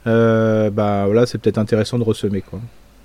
[0.04, 2.60] bah voilà, c'est peut-être intéressant de ressemer quoi.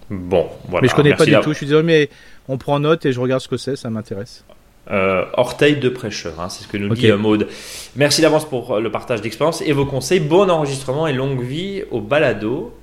[0.09, 0.81] Bon, voilà.
[0.83, 1.51] Mais je connais pas du tout.
[1.51, 2.09] Je suis désolé, mais
[2.47, 3.75] on prend note et je regarde ce que c'est.
[3.75, 4.43] Ça m'intéresse.
[4.89, 7.47] Euh, orteil de prêcheur, hein, c'est ce que nous dit euh, Maude.
[7.95, 10.19] Merci d'avance pour euh, le partage d'expérience et vos conseils.
[10.19, 12.73] Bon enregistrement et longue vie au balado,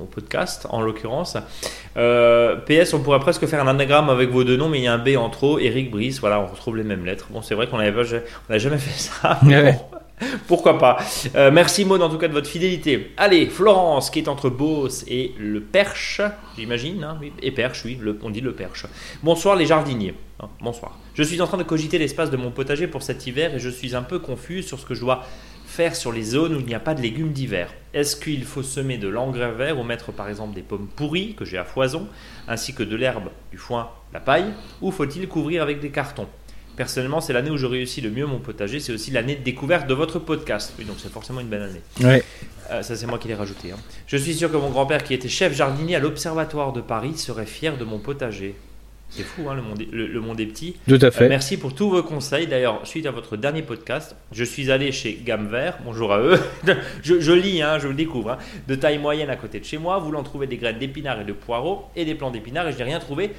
[0.00, 1.36] au podcast en l'occurrence.
[1.94, 4.92] PS, on pourrait presque faire un anagramme avec vos deux noms, mais il y a
[4.92, 5.58] un B en trop.
[5.58, 7.26] Eric Brice, voilà, on retrouve les mêmes lettres.
[7.30, 9.40] Bon, c'est vrai qu'on n'avait jamais fait ça.
[10.46, 10.98] Pourquoi pas.
[11.34, 13.12] Euh, merci Maud en tout cas de votre fidélité.
[13.16, 16.20] Allez, Florence qui est entre Beauce et le Perche,
[16.56, 18.86] j'imagine, hein, et Perche, oui, le, on dit le Perche.
[19.22, 20.14] Bonsoir les jardiniers.
[20.40, 20.96] Hein, bonsoir.
[21.14, 23.68] Je suis en train de cogiter l'espace de mon potager pour cet hiver et je
[23.68, 25.24] suis un peu confus sur ce que je dois
[25.66, 27.74] faire sur les zones où il n'y a pas de légumes d'hiver.
[27.92, 31.44] Est-ce qu'il faut semer de l'engrais vert ou mettre par exemple des pommes pourries que
[31.44, 32.06] j'ai à foison,
[32.46, 36.28] ainsi que de l'herbe, du foin, la paille, ou faut-il couvrir avec des cartons?
[36.76, 38.78] Personnellement, c'est l'année où je réussis le mieux mon potager.
[38.78, 40.72] C'est aussi l'année de découverte de votre podcast.
[40.78, 41.82] Oui, donc c'est forcément une bonne année.
[42.00, 42.22] Ouais.
[42.70, 43.72] Euh, ça, c'est moi qui l'ai rajouté.
[43.72, 43.78] hein.
[44.06, 47.46] Je suis sûr que mon grand-père, qui était chef jardinier à l'Observatoire de Paris, serait
[47.46, 48.54] fier de mon potager.
[49.10, 50.76] C'est fou, hein, le, monde est, le, le monde est petit.
[50.86, 51.28] Tout à Euh, fait.
[51.28, 52.46] merci pour tous vos conseils.
[52.46, 55.78] D'ailleurs, suite à votre dernier podcast, je suis allé chez Gamme Vert.
[55.84, 56.38] Bonjour à eux.
[57.02, 58.32] je, je lis, hein, je le découvre.
[58.32, 58.38] hein.
[58.68, 61.32] De taille moyenne à côté de chez moi, voulant trouver des graines d'épinards et de
[61.32, 63.30] poireaux et des plants d'épinards et je n'ai rien trouvé.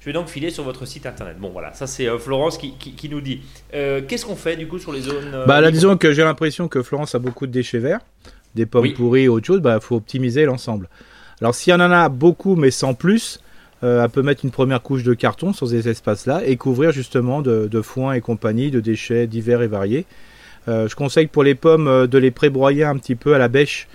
[0.00, 1.38] Je vais donc filer sur votre site internet.
[1.38, 3.40] Bon, voilà, ça c'est euh, Florence qui, qui- qui nous dit.
[3.72, 5.32] Euh, Qu'est-ce qu'on fait du coup sur les zones.
[5.32, 8.00] euh, Bah là, disons que j'ai l'impression que Florence a beaucoup de déchets verts,
[8.54, 8.92] des pommes Oui.
[8.92, 10.90] pourries ou autre chose, bah faut optimiser l'ensemble.
[11.40, 13.40] Alors s'il y en a beaucoup mais sans plus,
[13.84, 17.42] euh, elle peut mettre une première couche de carton sur ces espaces-là et couvrir justement
[17.42, 20.06] de, de foin et compagnie, de déchets divers et variés.
[20.66, 23.48] Euh, je conseille pour les pommes euh, de les prébroyer un petit peu à la
[23.48, 23.86] bêche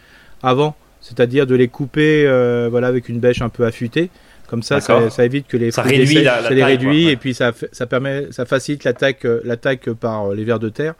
[0.43, 4.09] avant, c'est-à-dire de les couper euh, voilà avec une bêche un peu affûtée.
[4.47, 6.71] Comme ça, ça, évite que les Ça fruits réduit dessèchent, la- la ça les taille,
[6.77, 7.11] réduit ouais.
[7.11, 10.95] et puis ça, ça permet, ça facilite l'attaque, l'attaque par les vers de terre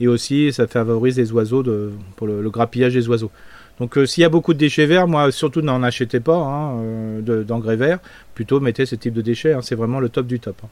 [0.00, 3.32] et aussi ça favorise les oiseaux de, pour le, le grappillage des oiseaux.
[3.80, 6.78] Donc euh, s'il y a beaucoup de déchets verts, moi surtout n'en achetez pas hein,
[6.80, 7.98] euh, de- d'engrais verts,
[8.34, 10.56] plutôt mettez ce type de déchets, hein, c'est vraiment le top du top.
[10.64, 10.68] hein.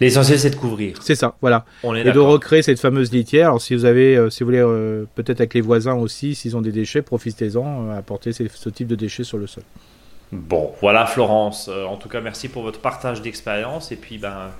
[0.00, 1.00] L'essentiel c'est de couvrir.
[1.02, 1.64] C'est ça, voilà.
[1.84, 3.48] On est Et de recréer cette fameuse litière.
[3.48, 6.60] Alors si vous avez, euh, si vous voulez, peut-être avec les voisins aussi, s'ils ont
[6.60, 9.62] des déchets, profitez-en, apportez ces- ce type de déchets sur le sol.
[10.32, 11.68] Bon, voilà Florence.
[11.88, 13.92] En tout cas, merci pour votre partage d'expérience.
[13.92, 14.50] Et puis, ben,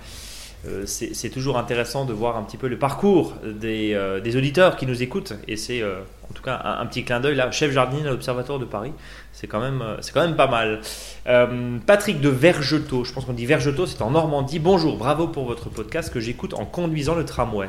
[0.87, 4.77] c'est c'est toujours intéressant de voir un petit peu le parcours des, euh, des auditeurs
[4.77, 5.35] qui nous écoutent.
[5.47, 8.11] Et c'est euh, en tout cas un, un petit clin d'œil là, chef jardinier à
[8.11, 8.93] l'Observatoire de Paris.
[9.33, 10.81] C'est quand même, euh, c'est quand même pas mal.
[11.29, 14.59] Euh, Patrick de Vergetot, je pense qu'on dit Vergetot, c'est en Normandie.
[14.59, 17.69] Bonjour, bravo pour votre podcast que j'écoute en conduisant le tramway.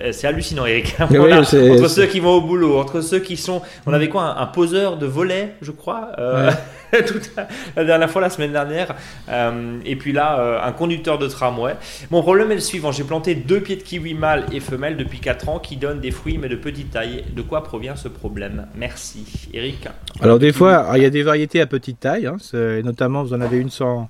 [0.00, 0.96] Euh, C'est hallucinant, Eric.
[1.10, 4.22] Oui, Voilà, entre ceux qui vont au boulot, entre ceux qui sont, on avait quoi,
[4.22, 6.10] un, un poseur de volet, je crois.
[6.18, 6.50] euh,
[7.06, 8.94] toute la, la dernière fois, la semaine dernière.
[9.28, 11.74] Euh, et puis là, euh, un conducteur de tramway.
[12.10, 15.18] Mon problème est le suivant j'ai planté deux pieds de kiwi mâle et femelle depuis
[15.20, 17.24] 4 ans qui donnent des fruits mais de petite taille.
[17.34, 18.66] De quoi provient ce problème?
[18.76, 19.48] Merci.
[19.52, 19.88] Eric
[20.20, 22.36] Alors des fois, alors, il y a des variétés à petite taille, hein,
[22.84, 24.08] notamment vous en avez une sans,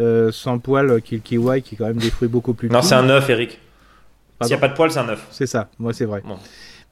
[0.00, 2.68] euh, sans poil qui est le kiwi, qui est quand même des fruits beaucoup plus
[2.68, 3.58] Non, c'est un œuf, Eric.
[4.42, 5.26] S'il n'y a pas de poil, c'est un œuf.
[5.30, 6.22] C'est ça, moi c'est vrai.
[6.24, 6.36] Bon.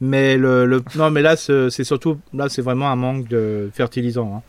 [0.01, 3.71] Mais le, le- non, mais là c'est c'est surtout là c'est vraiment un manque de
[3.73, 4.37] fertilisant.
[4.37, 4.43] hein.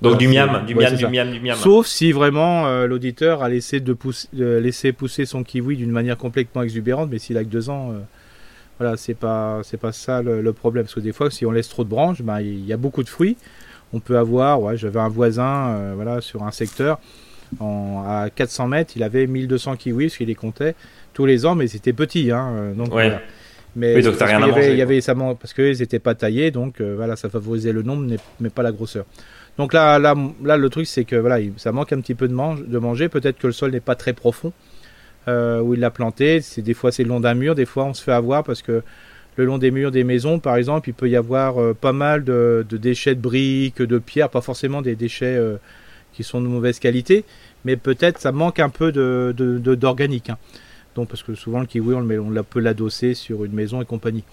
[0.00, 1.56] Donc Alors, du miam, du ouais, miam, du miam, du miam.
[1.56, 5.90] Sauf si vraiment euh, l'auditeur a laissé de pousser, euh, laissé pousser son kiwi d'une
[5.90, 7.98] manière complètement exubérante, mais s'il a que deux ans, euh,
[8.78, 10.84] voilà, c'est pas c'est pas ça le, le problème.
[10.84, 13.02] Parce que des fois, si on laisse trop de branches, ben, il y a beaucoup
[13.02, 13.36] de fruits.
[13.92, 17.00] On peut avoir, ouais, j'avais un voisin, euh, voilà, sur un secteur,
[17.58, 20.74] en, à 400 mètres, il avait 1200 kiwis, parce qu'il les comptait
[21.14, 23.08] tous les ans, mais c'était petit, hein, donc Ouais.
[23.08, 23.20] voilà.
[23.76, 25.98] Mais Oui, donc t'as parce rien à manger, Il y avait ça parce qu'ils n'étaient
[25.98, 29.04] pas taillés, donc euh, voilà, ça favorisait le nombre, mais- mais pas la grosseur.
[29.58, 30.14] Donc là, là,
[30.56, 33.08] le truc, c'est que voilà, il- ça manque un petit peu de, mange, de manger.
[33.08, 34.52] Peut-être que le sol n'est pas très profond
[35.28, 36.40] euh, où il l'a planté.
[36.40, 38.62] C'est des fois c'est le long d'un mur, des fois on se fait avoir parce
[38.62, 38.82] que
[39.36, 42.24] le long des murs des maisons, par exemple, il peut y avoir euh, pas mal
[42.24, 45.56] de, déchets de briques, de pierres, pas forcément des déchets euh,
[46.12, 47.24] qui sont de mauvaise qualité,
[47.64, 50.30] mais peut-être ça manque un peu d'organique.
[50.30, 50.38] hein.
[51.08, 54.24] Parce que souvent le kiwi on, le on peut l'adosser sur une maison et compagnie.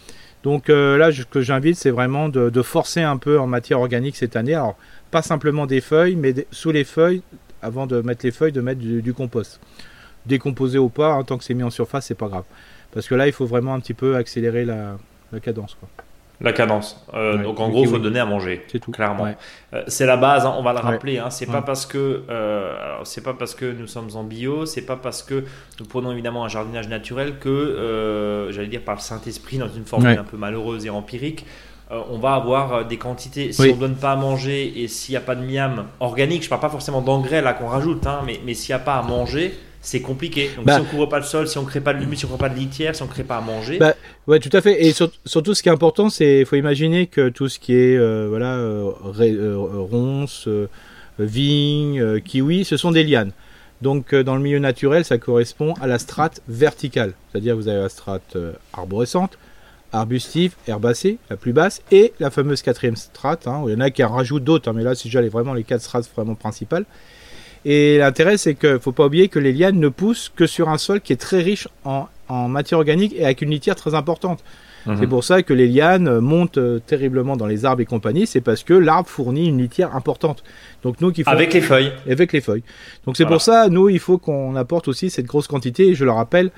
[0.46, 4.16] Donc euh, là, ce que j'invite, c'est vraiment de, forcer un peu en matière organique
[4.16, 4.54] cette année.
[4.54, 4.78] Alors,
[5.10, 7.24] pas simplement des feuilles, mais sous les feuilles,
[7.64, 9.60] avant de mettre les feuilles, de mettre du, compost.
[10.28, 12.44] Décomposé ou pas, hein, tant que c'est mis en surface, c'est pas grave.
[12.94, 14.98] Parce que là, il faut vraiment un petit peu accélérer la,
[15.42, 15.76] cadence.
[16.42, 17.04] La cadence.
[17.14, 18.66] Euh, Ouais, donc en gros, il faut donner à manger.
[18.72, 18.92] C'est tout.
[18.92, 19.24] Clairement.
[19.24, 19.38] Ouais.
[19.74, 20.84] Euh, c'est la base, hein, on va le Ouais.
[20.86, 21.18] rappeler.
[21.20, 21.64] Hein, c'est pas Ouais.
[21.66, 25.46] parce que euh, c'est pas parce que nous sommes en bio, c'est pas parce que
[25.80, 29.86] nous prenons évidemment un jardinage naturel que j'allais dire par le Saint Esprit dans une
[29.86, 30.18] formule Ouais.
[30.18, 31.46] un peu malheureuse et empirique.
[31.92, 33.52] on va avoir des quantités.
[33.54, 33.72] Si Oui.
[33.76, 36.62] on donne pas à manger et s'il n'y a pas de miam organique, je parle
[36.62, 39.54] pas forcément d'engrais là qu'on rajoute, hein, mais, mais s'il n'y a pas à manger,
[39.86, 40.50] c'est compliqué.
[40.56, 40.76] Donc Bah.
[40.76, 42.38] si on couvre pas le sol, si on crée pas de lumière, si on crée
[42.38, 43.94] pas de litière, si on crée pas à manger, Bah,
[44.28, 44.84] Ouais, tout à fait.
[44.86, 47.96] Et sur- surtout, ce qui est important, c'est faut imaginer que tout ce qui est
[47.96, 50.68] euh, voilà euh, euh, ronces, euh,
[51.20, 53.32] vignes, euh, kiwi, ce sont des lianes.
[53.82, 57.90] Donc, dans le milieu naturel, ça correspond à la strate verticale, c'est-à-dire vous avez la
[57.90, 58.38] strate
[58.74, 59.38] arborescente,
[59.92, 63.48] arbustive, herbacée, la plus basse, et la fameuse quatrième strate.
[63.48, 65.22] hein, où il y en a qui en rajoutent d'autres, hein, mais là, c'est déjà
[65.22, 66.86] les, vraiment les quatre strates vraiment principales.
[67.66, 70.70] Et l'intérêt, c'est qu'il ne faut pas oublier que les lianes ne poussent que sur
[70.70, 73.94] un sol qui est très riche en en matière organique et avec une litière très
[73.94, 74.44] importante.
[74.88, 74.98] Mhm.
[75.00, 78.42] C'est pour ça que les lianes montent euh, terriblement dans les arbres et compagnie, c'est
[78.42, 80.44] parce que l'arbre fournit une litière importante.
[80.82, 81.92] Donc nous qui faut- Avec les feuilles.
[82.10, 82.64] avec les feuilles.
[83.06, 83.36] Donc c'est Voilà.
[83.36, 85.90] pour ça, nous, il faut qu'on apporte aussi cette grosse quantité.
[85.90, 86.50] Et je le rappelle,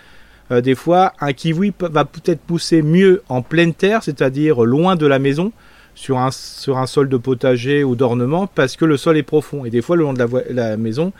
[0.52, 5.06] euh, des fois, un kiwi va peut-être pousser mieux en pleine terre, c'est-à-dire loin de
[5.06, 5.52] la maison,
[5.98, 9.66] sur un, sur un sol de potager ou d'ornement, parce que le sol est profond.
[9.66, 11.12] Et des fois, le long de la, maison,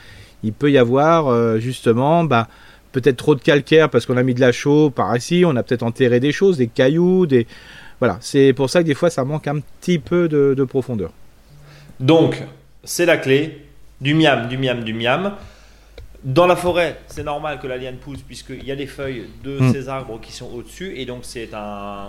[0.44, 2.48] il peut y avoir euh, justement bah,
[2.92, 5.64] peut-être trop de calcaire parce qu'on a mis de la chaux par ici, on a
[5.64, 7.48] peut-être enterré des choses, des cailloux, des...
[8.00, 11.12] Voilà, c'est pour ça que des fois, ça manque un petit peu de, de profondeur.
[12.00, 12.44] Donc,
[12.84, 13.64] c'est la clé.
[14.00, 15.34] Du miam, du miam, du miam.
[16.28, 19.60] Dans la forêt, c'est normal que la liane pousse puisqu'il y a des feuilles de
[19.62, 19.72] Mm.
[19.72, 22.08] ces arbres qui sont au-dessus et donc c'est un,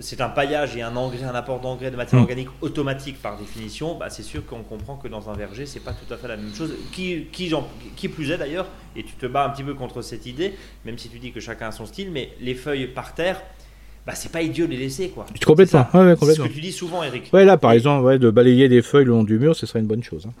[0.00, 2.24] c'est un paillage et un engrais, un apport d'engrais de matière Mm.
[2.24, 3.94] organique automatique par définition.
[3.94, 6.38] Bah, c'est sûr qu'on comprend que dans un verger, c'est pas tout à fait la
[6.38, 6.72] même chose.
[6.92, 10.54] Qui, qui, plus est d'ailleurs, et tu te bats un petit peu contre cette idée,
[10.86, 13.42] même si tu dis que chacun a son style, mais les feuilles par terre,
[14.06, 15.26] bah, c'est pas idiot de les laisser quoi.
[15.44, 16.46] Complètement, ouais, ouais, C'est ce complètement.
[16.46, 17.28] que tu dis souvent, Eric.
[17.34, 19.80] Ouais, là, par exemple, ouais, de balayer des feuilles le long du mur, ce serait
[19.80, 20.24] une bonne chose.
[20.26, 20.32] hein.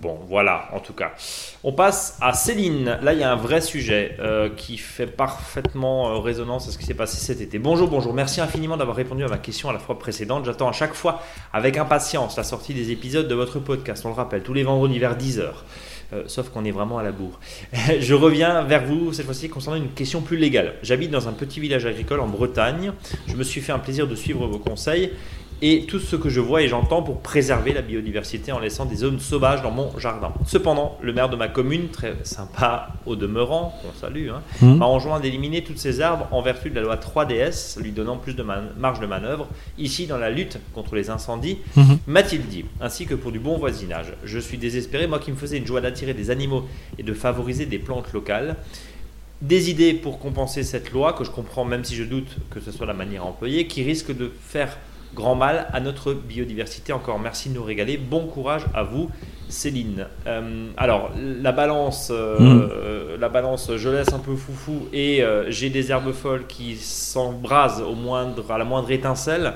[0.00, 1.12] Bon, voilà, en tout cas.
[1.64, 2.98] On passe à Céline.
[3.02, 6.78] Là, il y a un vrai sujet euh, qui fait parfaitement euh, résonance à ce
[6.78, 7.58] qui s'est passé cet été.
[7.58, 8.14] Bonjour, bonjour.
[8.14, 10.44] Merci infiniment d'avoir répondu à ma question à la fois précédente.
[10.44, 14.04] J'attends à chaque fois avec impatience la sortie des épisodes de votre podcast.
[14.04, 15.50] On le rappelle, tous les vendredis vers 10h.
[16.12, 17.40] Euh, sauf qu'on est vraiment à la bourre.
[18.00, 20.74] Je reviens vers vous cette fois-ci concernant une question plus légale.
[20.82, 22.92] J'habite dans un petit village agricole en Bretagne.
[23.28, 25.12] Je me suis fait un plaisir de suivre vos conseils
[25.64, 28.96] et tout ce que je vois et j'entends pour préserver la biodiversité en laissant des
[28.96, 30.32] zones sauvages dans mon jardin.
[30.44, 34.78] Cependant, le maire de ma commune, très sympa au demeurant, qu'on salue, hein, Mhm.
[34.78, 38.34] m'a enjoint d'éliminer tous ces arbres en vertu de la loi 3DS, lui donnant plus
[38.34, 39.46] de marge de manœuvre,
[39.78, 41.98] ici dans la lutte contre les incendies, Mhm.
[42.08, 44.12] m'a-t-il dit, ainsi que pour du bon voisinage.
[44.24, 46.64] Je suis désespéré, moi qui me faisais une joie d'attirer des animaux
[46.98, 48.56] et de favoriser des plantes locales.
[49.42, 52.70] Des idées pour compenser cette loi, que je comprends même si je doute que ce
[52.72, 54.76] soit la manière employée, qui risque de faire
[55.14, 56.92] grand mal à notre biodiversité.
[56.92, 57.96] Encore merci de nous régaler.
[57.98, 59.10] Bon courage à vous,
[59.48, 60.06] Céline.
[60.26, 61.10] Euh, alors,
[61.42, 62.68] la balance, euh, Mm.
[62.72, 66.76] euh, la balance, je laisse un peu foufou et euh, j'ai des herbes folles qui
[66.76, 69.52] s'embrasent au moindre, à la moindre étincelle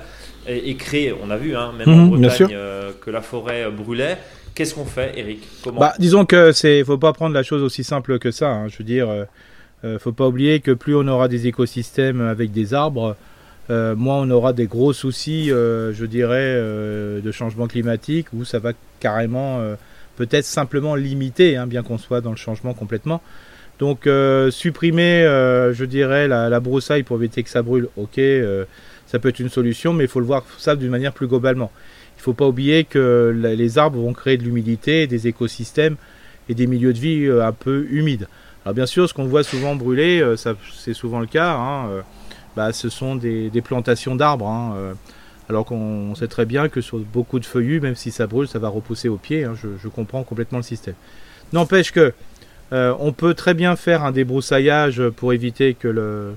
[0.47, 2.49] et, et créent, on a vu, hein, même en bien sûr.
[2.49, 4.19] Bretagne, que la forêt brûlait.
[4.55, 5.81] Qu'est-ce qu'on fait, Eric Comment?
[5.81, 8.49] Bah, disons que c'est, faut pas prendre la chose aussi simple que ça.
[8.51, 8.69] hein.
[8.69, 9.09] Je veux dire,
[9.99, 13.16] faut pas oublier que plus on aura des écosystèmes avec des arbres,
[13.68, 18.44] euh, moins on aura des gros soucis, euh, je dirais, euh, de changement climatique, où
[18.44, 19.61] ça va carrément,
[20.16, 23.20] peut-être simplement limiter, hein, bien qu'on soit dans le changement complètement.
[23.79, 24.09] Donc,
[24.50, 28.18] supprimer, je dirais, la, broussaille pour éviter que ça brûle, ok,
[29.07, 31.70] ça peut être une solution, mais il faut le voir ça d'une manière plus globalement.
[32.16, 35.96] Il faut pas oublier que les arbres vont créer de l'humidité, des écosystèmes
[36.48, 38.29] et des milieux de vie un peu humides.
[38.64, 40.24] Alors bien sûr, ce qu'on voit souvent brûler,
[40.74, 42.02] c'est souvent le cas, hein,
[42.57, 44.49] bah, ce sont des, plantations d'arbres.
[44.49, 44.95] hein, euh,
[45.49, 48.59] alors qu'on sait très bien que sur beaucoup de feuillus, même si ça brûle, ça
[48.59, 49.45] va repousser au pied.
[49.45, 50.95] hein, je, comprends complètement le système.
[51.53, 52.12] N'empêche que
[52.73, 56.35] euh, on peut très bien faire un débroussaillage pour éviter que le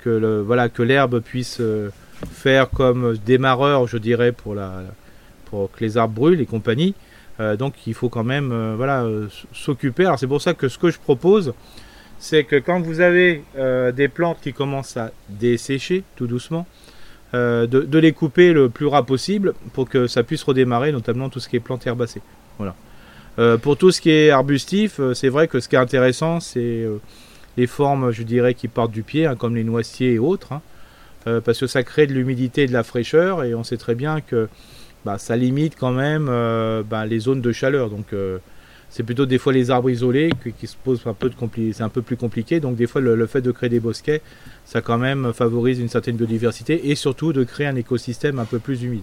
[0.00, 1.90] que le voilà que l'herbe puisse euh,
[2.32, 4.82] faire comme démarreur, je dirais, pour la
[5.44, 6.94] pour que les arbres brûlent et compagnie.
[7.58, 9.06] Donc il faut quand même voilà
[9.52, 10.06] s'occuper.
[10.06, 11.52] Alors c'est pour ça que ce que je propose,
[12.18, 16.66] c'est que quand vous avez euh, des plantes qui commencent à dessécher tout doucement,
[17.34, 21.40] euh, de, les couper le plus ras possible pour que ça puisse redémarrer, notamment tout
[21.40, 22.22] ce qui est plantes herbacées.
[22.58, 22.74] Voilà.
[23.38, 26.86] Euh, pour tout ce qui est arbustif, c'est vrai que ce qui est intéressant, c'est
[27.56, 30.62] les formes, je dirais, qui partent du pied, hein, comme les noisetiers et autres, hein,
[31.44, 34.20] parce que ça crée de l'humidité et de la fraîcheur, et on sait très bien
[34.20, 34.48] que
[35.04, 36.26] bah, ça limite quand même
[36.88, 37.90] bah, les zones de chaleur.
[37.90, 38.06] Donc
[38.96, 41.74] c'est plutôt des fois les arbres isolés qui, qui se posent un peu de compli-
[41.74, 42.60] c'est un peu plus compliqué.
[42.60, 44.22] Donc des fois le, le fait de créer des bosquets,
[44.64, 48.58] ça quand même favorise une certaine biodiversité et surtout de créer un écosystème un peu
[48.58, 49.02] plus humide.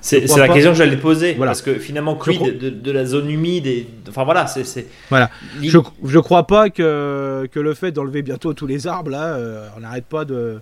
[0.00, 1.34] C'est la pas- question que j'allais poser.
[1.34, 1.50] Voilà.
[1.50, 3.86] Parce que finalement, quid de, de la zone humide et...
[4.08, 4.86] Enfin voilà, c'est...
[5.10, 5.28] Voilà.
[5.60, 9.68] Je, je crois pas que, que le fait d'enlever bientôt tous les arbres là, euh,
[9.76, 10.60] on n'arrête pas de,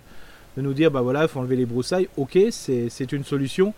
[0.57, 2.09] de nous dire bah voilà, il faut enlever les broussailles.
[2.17, 3.73] Ok, c'est c'est une solution,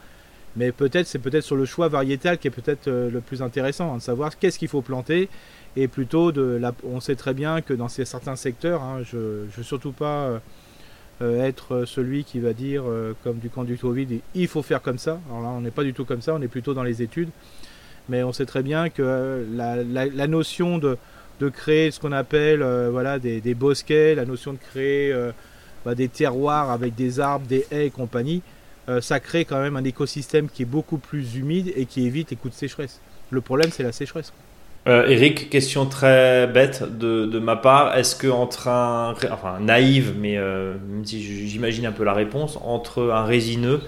[0.60, 3.93] mais peut-être c'est peut-être sur le choix variétal qui est peut-être euh, le plus intéressant,
[3.93, 5.30] hein, de savoir qu'est-ce qu'il faut planter
[5.78, 9.63] et plutôt de on sait très bien que dans certains secteurs, hein, je ne veux
[9.63, 10.39] surtout pas euh,
[11.22, 12.84] euh, être celui qui va dire
[13.24, 15.19] comme du camp du Covid, il faut faire comme ça.
[15.30, 17.30] Alors là, on n'est pas du tout comme ça, on est plutôt dans les études,
[18.10, 23.54] mais on sait très bien que la, notion de créer ce qu'on appelle voilà, des,
[23.54, 25.15] bosquets, la notion de créer
[25.86, 28.41] bah, des terroirs avec des arbres, des haies et compagnie,
[28.89, 32.32] euh, ça crée quand même un écosystème qui est beaucoup plus humide et qui évite
[32.32, 32.99] les coups de sécheresse.
[33.30, 34.34] Le problème, c'est la sécheresse.
[34.88, 37.95] Euh, Eric, question très bête de, de ma part.
[37.97, 40.73] Est-ce que entre un, enfin naïve, mais euh,
[41.04, 43.82] si j'imagine un peu la réponse, entre un résineux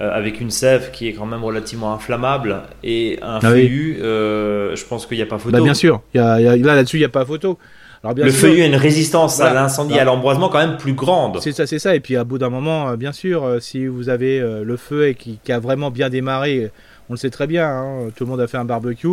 [0.00, 4.84] euh, avec une sève qui est quand même relativement inflammable et un Ah feuillu, je
[4.86, 5.58] pense qu'il n'y a pas photo.
[5.58, 6.02] Bah, bien sûr.
[6.14, 7.58] A- y a- là, là-dessus, il n'y a pas photo.
[8.02, 10.00] Alors, bien Le sûr, feuillu a une résistance à l'incendie, Bah.
[10.00, 11.38] à l'embrasement quand même plus grande.
[11.40, 11.94] C'est ça, c'est ça.
[11.94, 14.76] Et puis, à bout d'un moment, euh, bien sûr, euh, si vous avez euh, le
[14.78, 16.70] feu et qui, qui a vraiment bien démarré,
[17.10, 19.08] on le sait très bien, hein, tout le monde a fait un barbecue.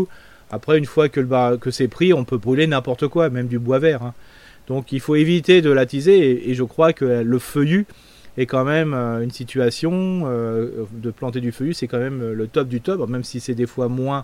[0.52, 3.47] Après, une fois que, le bar- que c'est pris, on peut brûler n'importe quoi, même
[3.47, 4.04] du bois vert.
[4.04, 4.13] hein.
[4.69, 6.17] Donc, il faut éviter de l'attiser.
[6.32, 7.86] Et, et je crois que le feuillu
[8.38, 12.67] est quand même une situation euh, de planter du feuillu, c'est quand même le top
[12.69, 14.23] du top, même si c'est des fois moins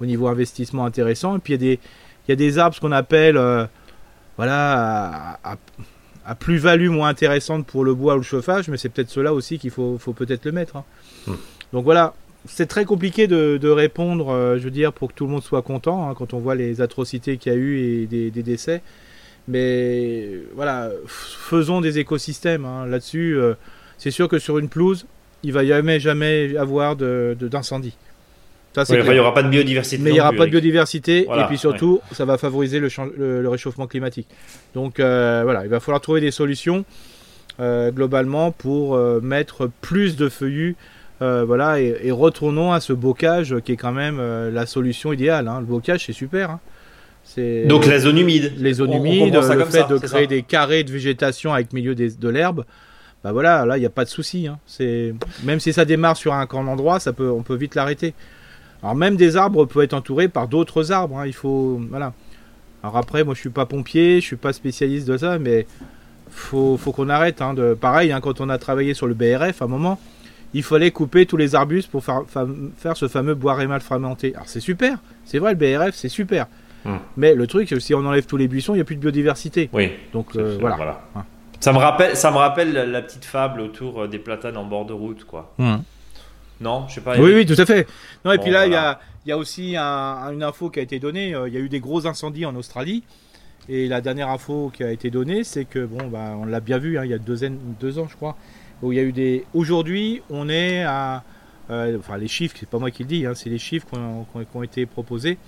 [0.00, 1.36] au niveau investissement intéressant.
[1.36, 1.80] Et puis, il y a des,
[2.26, 3.64] il y a des arbres, ce qu'on appelle, euh,
[4.36, 5.56] voilà, à- à
[6.24, 9.58] à plus-value moins intéressante pour le bois ou le chauffage, mais c'est peut-être cela aussi
[9.58, 10.76] qu'il faut, faut peut-être le mettre.
[10.76, 10.84] hein.
[11.26, 11.32] Hmm.
[11.72, 12.14] Donc voilà,
[12.46, 15.42] c'est très compliqué de, de répondre, euh, je veux dire, pour que tout le monde
[15.42, 18.42] soit content, hein, quand on voit les atrocités qu'il y a eu et des, des
[18.44, 18.82] décès.
[19.48, 22.86] Mais voilà, faisons des écosystèmes hein.
[22.86, 23.36] là-dessus.
[23.36, 23.54] euh,
[23.98, 25.06] c'est sûr que sur une pelouse,
[25.42, 27.96] il va jamais jamais avoir de- de- d'incendie.
[28.74, 29.12] Ça, c'est Oui, enfin, clair.
[29.12, 30.02] il n'y aura pas de biodiversité.
[30.02, 32.78] Mais il n'y aura plus, pas de biodiversité Voilà, et puis surtout, ça va favoriser
[32.80, 34.28] le, change- le- le réchauffement climatique.
[34.74, 36.84] Donc euh, voilà, il va falloir trouver des solutions
[37.60, 40.76] euh, globalement pour euh, mettre plus de feuillus.
[41.20, 44.20] voilà, et, et retournons à ce bocage qui est quand même
[44.52, 45.46] la solution idéale.
[45.48, 45.60] hein.
[45.60, 46.50] Le bocage, c'est super.
[46.50, 46.60] hein.
[47.24, 48.54] C'est Donc la zone humide.
[48.58, 50.26] les zones On- on humides, le fait ça, de créer ça.
[50.26, 52.64] des carrés de végétation avec milieu des- de l'herbe.
[53.22, 54.48] Bah voilà, là il n'y a pas de souci.
[54.48, 54.58] hein.
[54.66, 58.14] C'est même si ça démarre sur un grand endroit, ça peut, on peut vite l'arrêter.
[58.82, 61.18] Alors même des arbres peuvent être entourés par d'autres arbres.
[61.18, 61.26] hein.
[61.26, 62.12] Il faut, voilà.
[62.82, 65.66] Alors après, moi je suis pas pompier, je suis pas spécialiste de ça, mais
[66.30, 67.40] faut, faut qu'on arrête.
[67.42, 70.00] hein, de, pareil, hein, quand on a travaillé sur le BRF, à un moment,
[70.54, 74.34] il fallait couper tous les arbustes pour faire, fa- faire ce fameux bois rémal fragmenté.
[74.34, 76.46] Alors c'est super, c'est vrai, le BRF c'est super.
[76.84, 76.96] Hmm.
[77.16, 78.96] Mais le truc, c'est que si on enlève tous les buissons, il n'y a plus
[78.96, 79.70] de biodiversité.
[79.72, 79.92] Oui.
[80.12, 81.00] Donc euh, voilà.
[81.14, 81.22] Hein.
[81.60, 84.64] Ça me rappelle, ça me rappelle la, la petite fable autour euh, des platanes en
[84.64, 85.54] bord de route, quoi.
[86.62, 87.18] Non, je sais pas.
[87.18, 87.86] Oui, oui, tout à fait.
[88.24, 90.70] Non, et Bon, puis là, il y, a, il y a aussi un- une info
[90.70, 91.34] qui a été donnée.
[91.34, 93.02] euh, Il y a eu des gros incendies en Australie.
[93.68, 96.78] Et la dernière info qui a été donnée, c'est que, bon, bah, on l'a bien
[96.78, 98.36] vu, hein, il y a deux, ans- deux ans, je crois,
[98.82, 99.44] où il y a eu des.
[99.54, 101.22] Aujourd'hui, on est à.
[101.70, 104.56] euh, enfin, les chiffres, c'est pas moi qui le dis, hein, c'est les chiffres qui
[104.56, 105.38] ont, été proposés.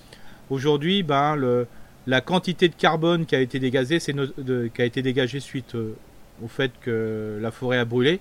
[0.50, 1.66] Aujourd'hui, ben, le,
[2.06, 4.26] la quantité de carbone qui a été dégagée, c'est no-
[4.74, 5.96] qui a été dégagée suite euh,
[6.42, 8.20] au fait que la forêt a brûlé.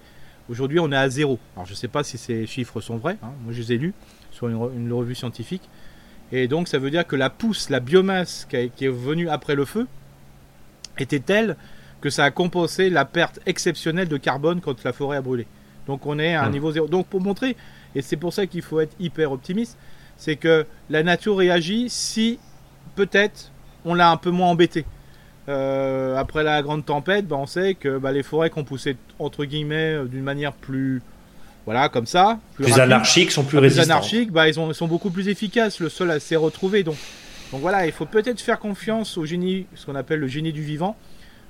[0.50, 1.40] Aujourd'hui, on est à zéro.
[1.56, 3.18] Alors, je ne sais pas si ces chiffres sont vrais.
[3.24, 3.32] hein.
[3.44, 3.94] Moi, je les ai lus
[4.32, 5.70] sur une, re- une revue scientifique.
[6.32, 9.30] Et donc, ça veut dire que la pousse, la biomasse qui, a- qui est venue
[9.30, 9.88] après le feu,
[10.98, 11.56] était telle
[12.02, 15.48] que ça a compensé la perte exceptionnelle de carbone quand la forêt a brûlé.
[15.88, 16.52] Donc, on est à un Hmm.
[16.52, 16.88] niveau zéro.
[16.88, 17.56] Donc, pour montrer,
[17.96, 19.78] et c'est pour ça qu'il faut être hyper optimiste,
[20.18, 22.40] c'est que la nature réagit si
[22.96, 23.52] peut-être
[23.86, 24.86] on l'a un peu moins embêté.
[25.50, 28.96] Euh, après la grande tempête, bah, on sait que bah, les forêts qui ont poussé
[29.20, 31.02] entre guillemets euh, d'une manière plus,
[31.66, 35.10] voilà, comme ça, Plus anarchiques sont plus plus anarchiques, bah, ils, ont- ils sont beaucoup
[35.10, 35.80] plus efficaces.
[35.82, 36.84] Le sol a- s'est retrouvé.
[36.84, 36.96] Donc,
[37.52, 40.62] donc voilà, il faut peut-être faire confiance au génie, ce qu'on appelle le génie du
[40.64, 40.96] vivant,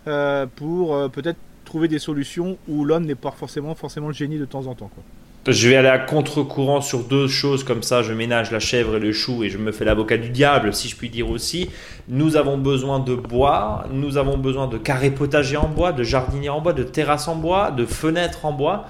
[0.07, 4.37] euh, pour euh, peut-être trouver des solutions où l'homme n'est pas forcément, forcément le génie
[4.39, 4.89] de temps en temps.
[4.93, 5.03] Quoi.
[5.45, 8.01] Je vais aller à contre-courant sur deux choses comme ça.
[8.01, 10.87] Je ménage la chèvre et le chou et je me fais l'avocat du diable, si
[10.87, 11.69] je puis dire aussi.
[12.07, 16.47] Nous avons besoin de bois, nous avons besoin de carrés potagers en bois, de jardiniers
[16.49, 18.85] en bois, de terrasses en bois, de fenêtres en bois.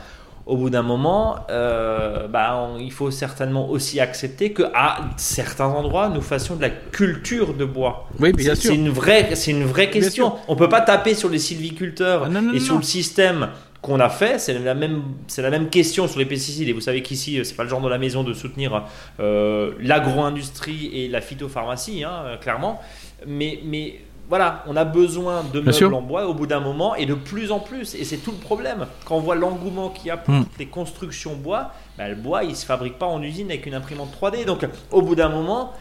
[0.45, 5.67] Au bout d'un moment, euh, bah, on- il faut certainement aussi accepter que à certains
[5.67, 8.09] endroits, nous fassions de la culture de bois.
[8.19, 8.71] Oui, bien sûr.
[8.71, 10.33] c'est une vraie, c'est une vraie question.
[10.49, 13.47] On peut pas taper sur les sylviculteurs Ah, non, non, et non, sur le système
[13.83, 14.39] qu'on a fait.
[14.39, 16.67] C'est la même, c'est la même question sur les pesticides.
[16.69, 18.83] Et vous savez qu'ici, euh, c'est pas le genre de la maison de soutenir
[19.19, 22.81] euh, l'agro-industrie et la phytopharmacie, hein, euh, clairement.
[23.27, 25.95] Mais, mais voilà, on a besoin de meubles sûr.
[25.95, 27.93] en bois au bout d'un moment et de plus en plus.
[27.93, 28.87] Et c'est tout le problème.
[29.05, 32.45] Quand on voit l'engouement qu'il y a pour toutes les constructions bois, bah, le bois,
[32.45, 34.45] il se fabrique pas en usine avec une imprimante 3D.
[34.45, 35.73] Donc, au bout d'un moment,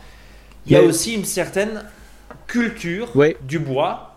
[0.66, 1.84] il y a Mais- aussi une certaine
[2.48, 3.08] culture
[3.42, 4.12] du bois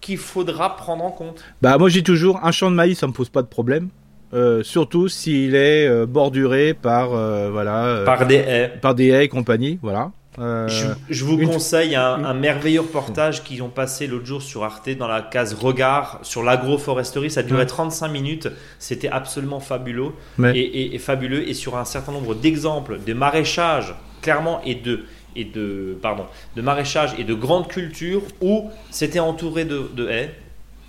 [0.00, 1.42] qu'il faudra prendre en compte.
[1.62, 3.88] Bah moi je dis toujours un champ de maïs ça me pose pas de problème,
[4.32, 8.72] Euh, surtout s'il est euh, borduré par euh, voilà euh, Par des haies.
[8.80, 10.12] par des haies et compagnie, voilà.
[10.38, 14.26] Euh, Je, je vous une- conseille un, une- un merveilleux reportage qu'ils ont passé l'autre
[14.26, 17.30] jour sur Arte dans la case Regard sur l'agroforesterie.
[17.32, 17.66] Ça durait Ouais.
[17.66, 18.48] 35 minutes.
[18.78, 23.12] C'était absolument fabuleux mais- et, et- et fabuleux et sur un certain nombre d'exemples de
[23.12, 25.00] maraîchage clairement et de
[25.36, 26.24] et de pardon
[26.56, 30.30] de maraîchage et de grandes cultures où c'était entouré de, de haies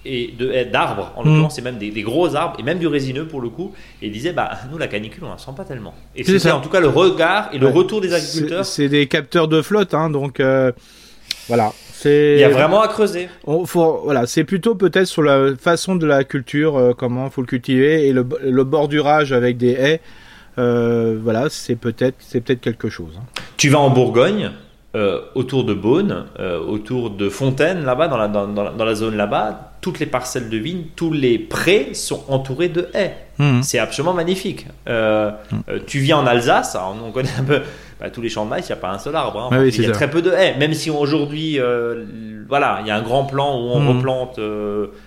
[0.03, 1.27] et de haies d'arbres en Mm.
[1.27, 4.07] l'occurrence c'est même des, des gros arbres et même du résineux pour le coup et
[4.07, 6.55] ils disaient bah nous la canicule on la sent pas tellement et C'est c'était ça.
[6.57, 7.71] en tout cas le regard et le Ouais.
[7.73, 10.71] retour des agriculteurs c'est des capteurs de flotte, hein, donc euh,
[11.47, 11.71] Voilà.
[12.03, 13.29] Il y a vraiment à creuser.
[13.45, 17.41] On, faut, voilà, c'est plutôt peut-être sur la façon de la culture, comment comment faut
[17.41, 20.01] le cultiver et le, le bordurage avec des haies.
[20.57, 23.13] Voilà, c'est peut-être, c'est peut-être quelque chose.
[23.17, 23.41] Hein.
[23.57, 24.51] Tu vas en Bourgogne,
[24.93, 29.15] euh, autour de Beaune, euh, autour de Fontaine, là-bas, dans la, dans, dans la zone
[29.15, 33.15] là-bas, toutes les parcelles de vignes, tous les prés sont entourés de haies.
[33.37, 33.61] Hmm.
[33.61, 34.67] C'est absolument magnifique.
[34.89, 35.79] Euh, hmm.
[35.87, 37.61] tu viens en Alsace, on connaît un peu
[38.01, 39.49] bah, tous les champs de maïs, il n'y a pas un seul arbre.
[39.51, 39.65] Hein.
[39.65, 41.59] il y a très peu de haies, même si aujourd'hui,
[42.49, 43.97] voilà, il y a un grand plan où on hmm.
[43.97, 44.39] replante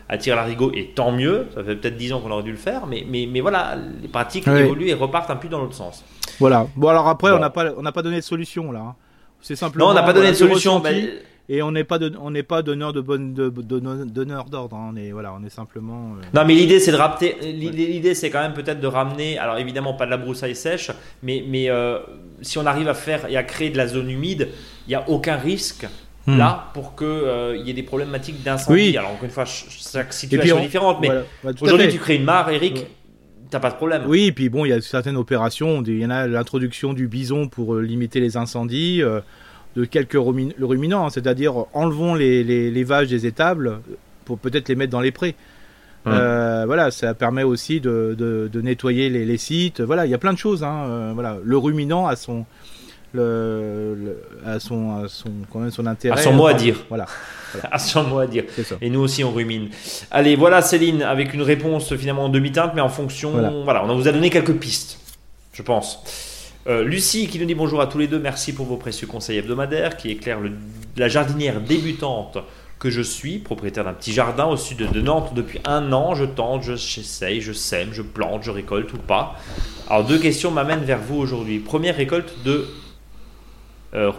[0.09, 2.87] à tire-larigot, et tant mieux, ça fait peut-être 10 ans qu'on aurait dû le faire,
[2.87, 6.05] mais, mais, mais voilà, les pratiques évoluent et repartent un peu dans l'autre sens.
[6.41, 6.67] Voilà.
[6.77, 8.81] Bon, alors après, on n'a pas, on pas donné de solution là.
[8.81, 8.95] Hein.
[9.41, 9.87] C'est simplement.
[9.87, 10.83] Non, on n'a pas donné de solution.
[11.49, 14.77] Et on n'est pas de, on n'est pas donneur de bonne de, donneur d'ordre.
[14.77, 14.93] Hein.
[14.93, 16.15] On est voilà, on est simplement.
[16.17, 17.37] Euh, non, mais l'idée c'est de rapter.
[17.43, 19.39] L'idée c'est quand même peut-être de ramener.
[19.39, 20.91] Alors évidemment pas de la broussaille sèche,
[21.23, 21.99] mais mais euh,
[22.41, 24.49] si on arrive à faire et à créer de la zone humide,
[24.87, 25.87] il n'y a aucun risque.
[26.27, 26.39] Hmm.
[26.39, 28.93] Là, pour qu'il euh, il y ait des problématiques d'incendie.
[28.93, 28.97] Oui.
[28.97, 31.11] Alors, encore une fois, chaque situation est différente, mais
[31.43, 32.87] bah, aujourd'hui, tu crées une mare, Eric,
[33.55, 34.03] T'as pas de problème.
[34.09, 35.81] Oui, et puis bon, il y a certaines opérations.
[35.87, 39.21] Il y en a l'introduction du bison pour euh, limiter les incendies, euh,
[39.77, 43.81] de quelques ruminants, hein, c'est-à-dire enlevons les, les, vaches des étables
[44.25, 45.35] pour peut-être les mettre dans les prés.
[46.07, 49.81] Euh, voilà, ça permet aussi de, de, nettoyer les, les, sites.
[49.81, 50.63] Voilà, il y a plein de choses.
[50.63, 52.45] Hein, voilà, le ruminant a son,
[53.15, 56.19] le, à son, son, quand même son intérêt.
[56.19, 56.85] À son mot à dire.
[56.89, 57.07] Voilà.
[57.71, 58.43] À son mot à dire.
[58.81, 59.69] Et nous aussi, on rumine.
[60.11, 63.31] Allez, voilà Céline, avec une réponse finalement en demi-teinte, mais en fonction.
[63.63, 63.85] Voilà.
[63.85, 64.99] on vous a donné quelques pistes,
[65.53, 66.34] je pense.
[66.67, 69.37] Euh, Lucie qui nous dit bonjour à tous les deux, merci pour vos précieux conseils
[69.37, 70.41] hebdomadaires qui éclairent
[70.97, 72.39] la jardinière débutante
[72.79, 76.15] que je suis, propriétaire d'un petit jardin au sud de Nantes depuis un an.
[76.15, 79.37] Je tente, j'essaye, je sème, je plante, je récolte ou pas.
[79.91, 81.59] Alors deux questions m'amènent vers vous aujourd'hui.
[81.59, 82.67] Première récolte de
[83.95, 84.13] euh,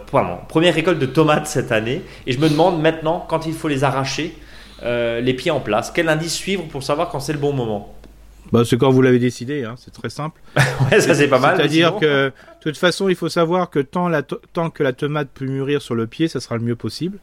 [1.12, 2.02] tomates cette année.
[2.28, 4.38] Et je me demande maintenant, quand il faut les arracher,
[4.84, 7.95] euh, les pieds en place, quel indice suivre pour savoir quand c'est le bon moment?
[8.52, 10.40] Bah, c'est quand vous l'avez décidé, hein, c'est très simple.
[10.56, 11.56] ouais, ça c'est pas mal.
[11.56, 15.28] C'est-à-dire que, de toute façon, il faut savoir que tant, la tant que la tomate
[15.32, 17.18] peut mûrir sur le pied, ça sera le mieux possible.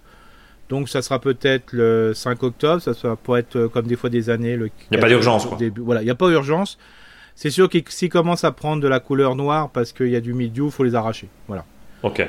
[0.69, 4.09] Donc ça sera peut-être le 5 octobre, ça sera, pourrait être euh, comme des fois
[4.09, 4.53] des années.
[4.53, 5.57] Il n'y a pas d'urgence, quoi.
[5.77, 6.77] Voilà, il n'y a pas d'urgence.
[7.35, 10.21] C'est sûr que s'ils commencent à prendre de la couleur noire parce qu'il y a
[10.21, 11.29] du mildiou, il faut les arracher.
[11.47, 11.65] Voilà.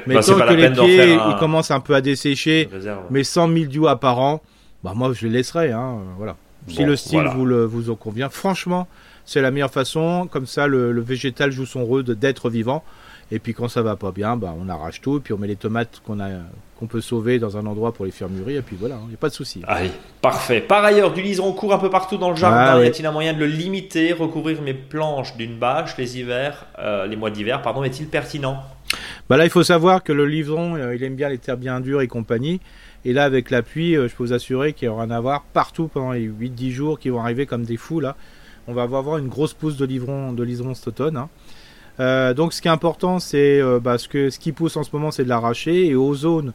[0.06, 2.68] Mais bah, tant que les pieds, ils commencent un peu à dessécher,
[3.10, 4.40] mais sans mildiou apparent,
[4.82, 5.72] bah moi je les laisserai.
[5.72, 6.36] Hein, voilà.
[6.68, 8.86] Si le style vous, le, vous en convient, franchement,
[9.24, 10.28] c'est la meilleure façon.
[10.30, 12.84] Comme ça, le, végétal joue son rôle d'être vivant.
[13.30, 15.46] Et puis quand ça va pas bien, bah, on arrache tout, et puis on met
[15.46, 16.28] les tomates qu'on a
[16.78, 19.06] qu'on peut sauver dans un endroit pour les faire mûrir, et puis voilà, il hein,
[19.08, 19.62] n'y a pas de souci.
[19.66, 19.90] Allez,
[20.20, 20.60] parfait.
[20.60, 22.78] Par ailleurs, du liseron court un peu partout dans le jardin.
[22.78, 26.66] Ah y a-t-il un moyen de le limiter, recouvrir mes planches d'une bâche les hivers,
[26.78, 28.62] euh, les mois d'hiver, pardon, est-il pertinent?
[29.28, 31.80] Bah là, il faut savoir que le livron, euh, il aime bien les terres bien
[31.80, 32.60] dures et compagnie.
[33.04, 35.42] Et là, avec la pluie, euh, je peux vous assurer qu'il y aura en avoir
[35.42, 38.16] partout pendant les 8-10 jours qui vont arriver comme des fous là.
[38.66, 41.18] On va avoir une grosse pousse de livron, de livron cet automne.
[41.18, 41.28] Hein.
[42.00, 45.24] Euh, donc, ce qui est important, c'est bah, ce, qui pousse en ce moment, c'est
[45.24, 45.86] de l'arracher.
[45.86, 46.54] Et aux zones,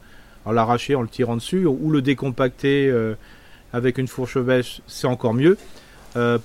[0.51, 2.91] l'arracher en le tirant dessus ou le décompacter
[3.71, 5.55] avec une fourche bêche, c'est encore mieux.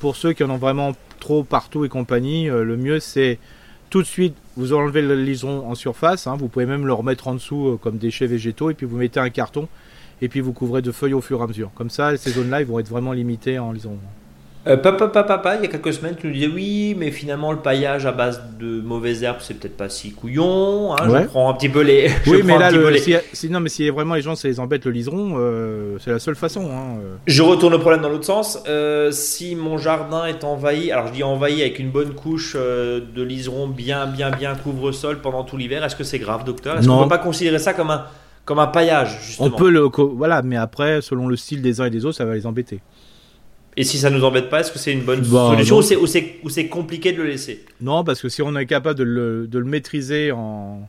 [0.00, 3.38] pour ceux qui en ont vraiment trop partout et compagnie, le mieux c'est
[3.94, 6.26] tout de suite, vous enlevez le liseron en surface.
[6.26, 6.34] Hein.
[6.36, 8.70] vous pouvez même le remettre en dessous euh, comme déchets végétaux.
[8.70, 9.68] Et puis vous mettez un carton.
[10.22, 11.70] Et puis vous couvrez de feuilles au fur et à mesure.
[11.74, 13.98] Comme ça, ces zones-là, ils vont être vraiment limitées en liseron.
[14.66, 17.52] Euh, papa, papa, papa, il y a quelques semaines, tu nous disais oui, mais finalement
[17.52, 20.94] le paillage à base de mauvaises herbes, c'est peut-être pas si couillon.
[20.94, 22.10] Hein, Je prends un petit peu les.
[22.26, 22.70] Oui, mais là,
[23.34, 26.18] si, non, mais si vraiment les gens, ça les embête le liseron, euh, c'est la
[26.18, 26.70] seule façon.
[26.72, 27.16] Hein, euh.
[27.26, 28.58] Je retourne le problème dans l'autre sens.
[29.10, 33.68] si mon jardin est envahi, alors je dis envahi avec une bonne couche de liseron
[33.68, 36.78] bien, bien, bien couvre-sol pendant tout l'hiver, est-ce que c'est grave, docteur?
[36.78, 38.06] Est-ce qu'on ne peut pas considérer ça comme un
[38.44, 41.86] comme un paillage justement On peut le, voilà, mais après, selon le style des uns
[41.86, 42.80] et des autres, ça va les embêter.
[43.76, 45.78] Et si ça nous embête pas, est-ce que c'est une bonne bah, solution
[46.42, 47.64] ou c'est compliqué de le laisser?
[47.80, 50.88] Non, parce que si on est capable de le, de le maîtriser en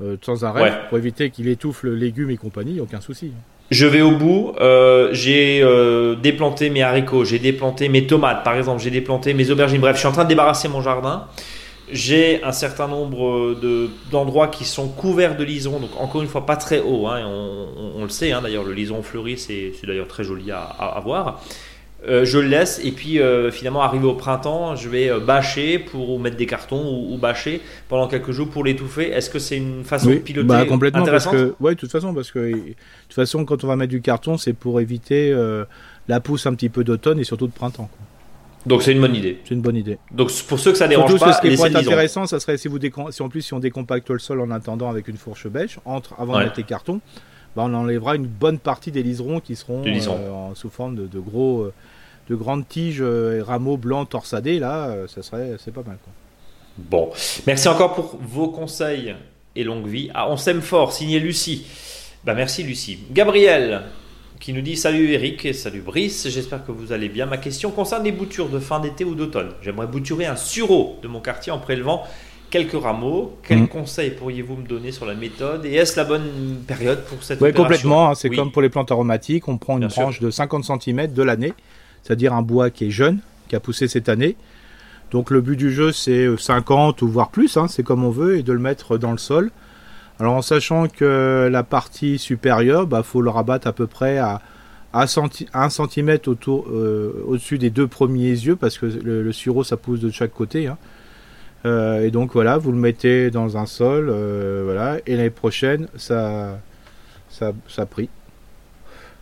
[0.00, 3.32] euh, sans arrêt pour éviter qu'il étouffe le légume et compagnie, aucun souci.
[3.70, 4.52] Je vais au bout.
[4.60, 9.50] Euh, j'ai euh, déplanté mes haricots, j'ai déplanté mes tomates, par exemple, j'ai déplanté mes
[9.50, 9.80] aubergines.
[9.80, 11.26] Bref, je suis en train de débarrasser mon jardin.
[11.90, 13.56] J'ai un certain nombre
[14.10, 17.06] d'endroits qui sont couverts de lisons, donc encore une fois pas très haut.
[17.06, 21.00] Hein, on, le sait, hein, d'ailleurs, le lison fleuri, c'est d'ailleurs très joli à, à
[21.00, 21.40] voir.
[22.06, 25.80] Euh, je le laisse et puis euh, finalement arrivé au printemps je vais euh, bâcher
[25.80, 29.82] pour mettre des cartons ou, bâcher pendant quelques jours pour l'étouffer est-ce que c'est une
[29.82, 31.32] façon de piloter bah, complètement intéressante?
[31.32, 32.74] parce que, ouais de toute façon parce que de
[33.08, 35.34] toute façon quand on va mettre du carton c'est pour éviter
[36.06, 37.90] la pousse un petit peu d'automne et surtout de printemps
[38.68, 39.38] donc c'est une bonne idée.
[39.44, 39.98] C'est une bonne idée.
[40.10, 42.68] Donc pour ceux que ça dérange pas, ce qui pourrait être intéressant, ça serait si
[42.68, 42.78] vous
[43.10, 46.14] si en plus si on décompacte le sol en attendant avec une fourche bêche entre
[46.18, 47.00] avant de mettre les cartons,
[47.56, 51.68] bah, on enlèvera une bonne partie des liserons qui seront en, sous forme de, gros,
[52.28, 54.58] de grandes tiges et rameaux blancs torsadés.
[54.58, 55.96] Là, ça serait, c'est pas mal.
[56.78, 57.10] Bon,
[57.46, 59.14] merci encore pour vos conseils
[59.56, 60.10] et longue vie.
[60.14, 61.66] Ah, on s'aime fort, signé Lucie.
[62.24, 62.98] Bah merci Lucie.
[63.10, 63.82] Gabriel
[64.40, 67.26] qui nous dit Salut Eric et salut Brice, j'espère que vous allez bien.
[67.26, 69.50] Ma question concerne les boutures de fin d'été ou d'automne.
[69.62, 72.04] J'aimerais bouturer un sureau de mon quartier en prélevant
[72.50, 73.36] quelques rameaux.
[73.42, 73.68] Quels mm.
[73.68, 77.52] conseils pourriez-vous me donner sur la méthode Et est-ce la bonne période pour cette Oui,
[77.52, 78.10] complètement.
[78.10, 78.14] Hein.
[78.14, 79.48] c'est comme pour les plantes aromatiques.
[79.48, 81.52] On prend une branche de 50 cm de l'année,
[82.02, 84.36] c'est-à-dire un bois qui est jeune, qui a poussé cette année.
[85.10, 88.38] Donc le but du jeu, c'est 50 ou voire plus, hein, c'est comme on veut,
[88.38, 89.50] et de le mettre dans le sol.
[90.20, 94.18] Alors en sachant que la partie supérieure, il bah, faut le rabattre à peu près
[94.18, 94.40] à,
[94.92, 95.06] 1
[95.68, 100.10] cm autour, euh, au-dessus des deux premiers yeux, parce que le, sureau, ça pousse de
[100.10, 100.66] chaque côté.
[100.66, 100.78] Hein.
[101.66, 105.88] Euh, et donc voilà, vous le mettez dans un sol, euh, voilà, et l'année prochaine,
[105.96, 106.58] ça,
[107.28, 108.08] ça, ça prie.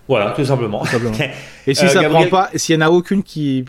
[0.08, 0.84] Voilà, tout simplement.
[1.66, 3.64] et si ça prend pas, s'il n'y en a aucune qui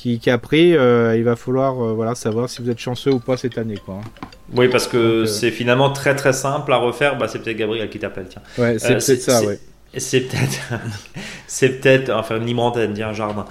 [0.00, 3.18] qui, a pris, euh, il va falloir euh, voilà, savoir si vous êtes chanceux ou
[3.18, 3.76] pas cette année.
[3.84, 4.00] Quoi.
[4.54, 7.18] Oui, parce que euh, c'est finalement très très simple à refaire.
[7.18, 8.26] Bah, c'est peut-être Gabriel qui t'appelle.
[8.28, 8.42] Tiens.
[8.58, 9.58] Ouais, c'est peut-être ça, ouais.
[9.96, 10.60] C'est peut-être,
[11.46, 13.44] c'est peut-être, enfin une antenne, un jardin.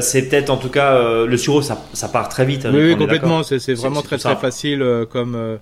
[0.00, 2.66] c'est peut-être en tout cas le sureau, ça, ça part très vite.
[2.66, 3.42] Hein, oui, complètement.
[3.42, 5.58] C'est vraiment très très facile comme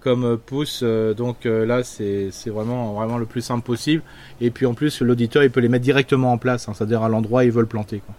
[0.00, 0.82] comme pouce.
[0.82, 4.02] donc là, c'est vraiment vraiment le plus simple possible.
[4.42, 7.08] Et puis en plus, l'auditeur, il peut les mettre directement en place, hein, c'est-à-dire à,
[7.08, 8.02] l'endroit où il veut le planter.
[8.04, 8.14] Quoi.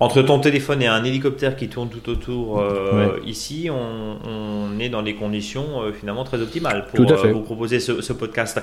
[0.00, 5.02] Entre ton téléphone et un hélicoptère qui tourne tout autour euh, ici, on, est dans
[5.02, 8.60] des conditions euh, finalement très optimales pour euh, vous proposer ce, podcast.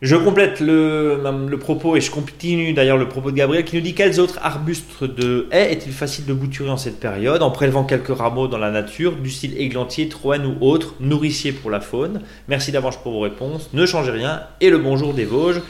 [0.00, 3.82] Je complète le, le, propos et je continue d'ailleurs le propos de Gabriel qui nous
[3.82, 7.84] dit quels autres arbustes de haies est-il facile de bouturer en cette période en prélevant
[7.84, 12.20] quelques rameaux dans la nature du style églantier, troène ou autre, nourricier pour la faune.
[12.48, 13.70] Merci d'avance pour vos réponses.
[13.72, 15.62] Ne changez rien et le bonjour des Vosges.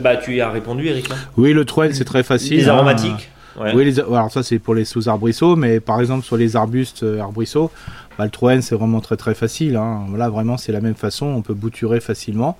[0.00, 1.08] bah tu y as répondu Eric.
[1.36, 2.56] oui, le troène c'est très facile.
[2.56, 3.30] Les aromatiques.
[3.60, 7.70] Oui, alors ça c'est pour les sous-arbrisseaux, mais par exemple sur les arbustes euh, arbrisseaux,
[8.18, 9.76] bah, le troène c'est vraiment très très facile.
[9.76, 10.06] Hein.
[10.16, 12.56] Là vraiment c'est la même façon, on peut bouturer facilement.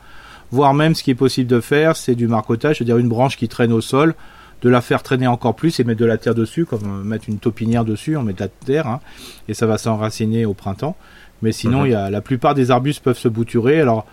[0.50, 3.48] Voire même ce qui est possible de faire, c'est du marcotage, c'est-à-dire une branche qui
[3.48, 4.14] traîne au sol,
[4.60, 7.24] de la faire traîner encore plus et mettre de la terre dessus, comme euh, mettre
[7.28, 9.00] une taupinière dessus, on met de la terre, hein,
[9.48, 10.96] et ça va s'enraciner au printemps.
[11.40, 11.86] Mais sinon, mhm.
[11.86, 13.80] il y a, la plupart des arbustes peuvent se bouturer.
[13.80, 14.06] Alors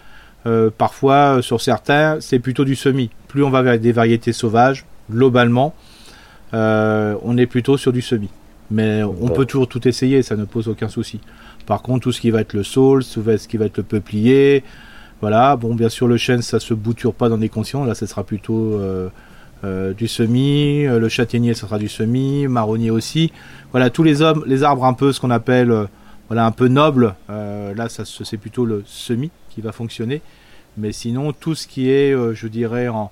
[0.46, 3.10] euh, parfois, sur certains, c'est plutôt du semis.
[3.28, 5.76] Plus on va vers des variétés sauvages, globalement,
[6.54, 8.30] on est plutôt sur du semis.
[8.72, 11.20] Mais on peut toujours tout essayer, ça ne pose aucun souci.
[11.66, 13.84] Par contre, tout ce qui va être le saule, tout ce qui va être le
[13.84, 14.64] peuplier,
[15.22, 15.56] voilà.
[15.56, 17.84] Bon, bien sûr, le chêne, ça se bouture pas dans des conditions.
[17.84, 19.10] Là, ce sera plutôt euh,
[19.64, 20.86] euh, du semis.
[20.86, 22.48] Le châtaignier, ça sera du semis.
[22.48, 23.32] Marronnier aussi.
[23.72, 25.74] Voilà, tous les hommes, les arbres un peu, ce qu'on appelle,
[26.28, 27.16] voilà, un peu nobles.
[27.28, 30.22] là, ça, c'est plutôt le semis qui va fonctionner.
[30.78, 33.12] Mais sinon, tout ce qui est, je dirais, en,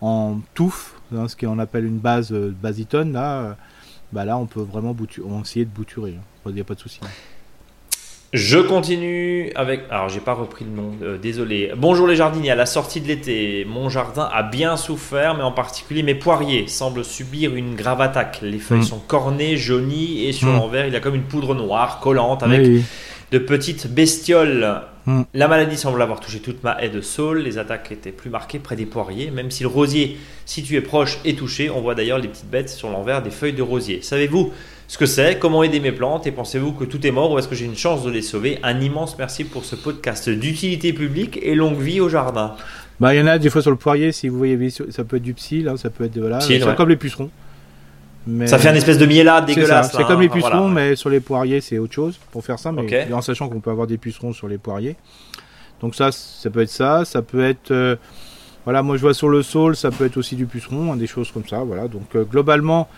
[0.00, 3.52] en touffe, hein, ce qu'on appelle une base euh, basitone, là, euh,
[4.12, 4.94] bah là on peut vraiment
[5.42, 6.12] essayer de bouturer.
[6.12, 6.52] Il hein.
[6.54, 7.00] n'y a pas de souci.
[8.34, 9.82] Je continue avec.
[9.90, 11.70] Alors, j'ai pas repris le nom, euh, désolé.
[11.76, 12.50] Bonjour les jardiniers.
[12.50, 16.66] À la sortie de l'été, mon jardin a bien souffert, mais en particulier mes poiriers
[16.66, 18.40] semblent subir une grave attaque.
[18.42, 18.82] Les feuilles mm.
[18.82, 20.56] sont cornées, jaunies, et sur mm.
[20.56, 22.66] l'envers, il y a comme une poudre noire collante avec
[23.30, 25.22] de petites bestioles Hmm.
[25.34, 27.40] La maladie semble avoir touché toute ma haie de saule.
[27.40, 29.30] Les attaques étaient plus marquées près des poiriers.
[29.30, 32.88] Même si le rosier situé proche est touché, on voit d'ailleurs les petites bêtes sur
[32.88, 34.00] l'envers des feuilles de rosier.
[34.02, 34.52] Savez-vous
[34.88, 35.38] ce que c'est?
[35.38, 36.26] Comment aider mes plantes?
[36.26, 38.58] Et pensez-vous que tout est mort ou est-ce que j'ai une chance de les sauver?
[38.62, 42.54] Un immense merci pour ce podcast d'utilité publique et longue vie au jardin.
[43.00, 45.16] Bah, il y en a des fois sur le poirier, si vous voyez, ça peut
[45.16, 47.30] être du psy, ça peut être voilà, c'est comme les pucerons.
[48.46, 49.92] Ça fait un espèce de miellade dégueulasse.
[49.96, 52.72] C'est comme les pucerons, mais sur les poiriers, c'est autre chose pour faire ça.
[52.72, 54.96] Mais en sachant qu'on peut avoir des pucerons sur les poiriers.
[55.80, 57.04] Donc ça, ça peut être ça.
[57.04, 57.96] Ça peut être, euh,
[58.64, 61.06] voilà, moi je vois sur le sol, ça peut être aussi du puceron, hein, des
[61.06, 61.58] choses comme ça.
[61.58, 61.88] Voilà.
[61.88, 62.88] Donc euh, globalement,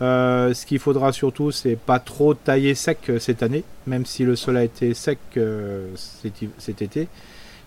[0.00, 4.34] euh, ce qu'il faudra surtout, c'est pas trop tailler sec cette année, même si le
[4.34, 5.18] sol a été sec
[5.94, 7.06] cet, été.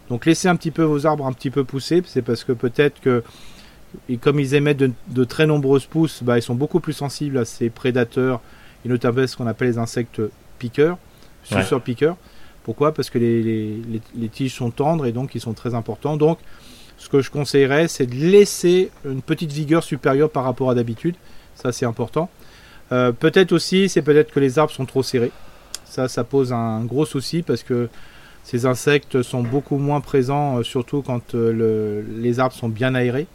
[0.09, 2.99] Donc laissez un petit peu vos arbres un petit peu pousser, c'est parce que peut-être
[2.99, 3.23] que
[4.09, 7.45] et comme ils émettent de, très nombreuses pousses, bah, ils sont beaucoup plus sensibles à
[7.45, 8.41] ces prédateurs,
[8.85, 10.21] et notamment ce qu'on appelle les insectes
[10.59, 10.97] piqueurs,
[11.43, 12.17] suceurs piqueurs.
[12.63, 12.93] Pourquoi?
[12.93, 16.17] Parce que les, tiges sont tendres et donc ils sont très importants.
[16.17, 16.39] Donc,
[16.97, 21.15] ce que je conseillerais, c'est de laisser une petite vigueur supérieure par rapport à d'habitude.
[21.55, 22.29] Ça, c'est important.
[22.91, 25.31] Euh, peut-être aussi, c'est peut-être que les arbres sont trop serrés.
[25.85, 27.89] Ça, ça pose un gros souci parce que
[28.43, 33.27] ces insectes sont beaucoup moins présents, euh, surtout quand euh, les arbres sont bien aérés.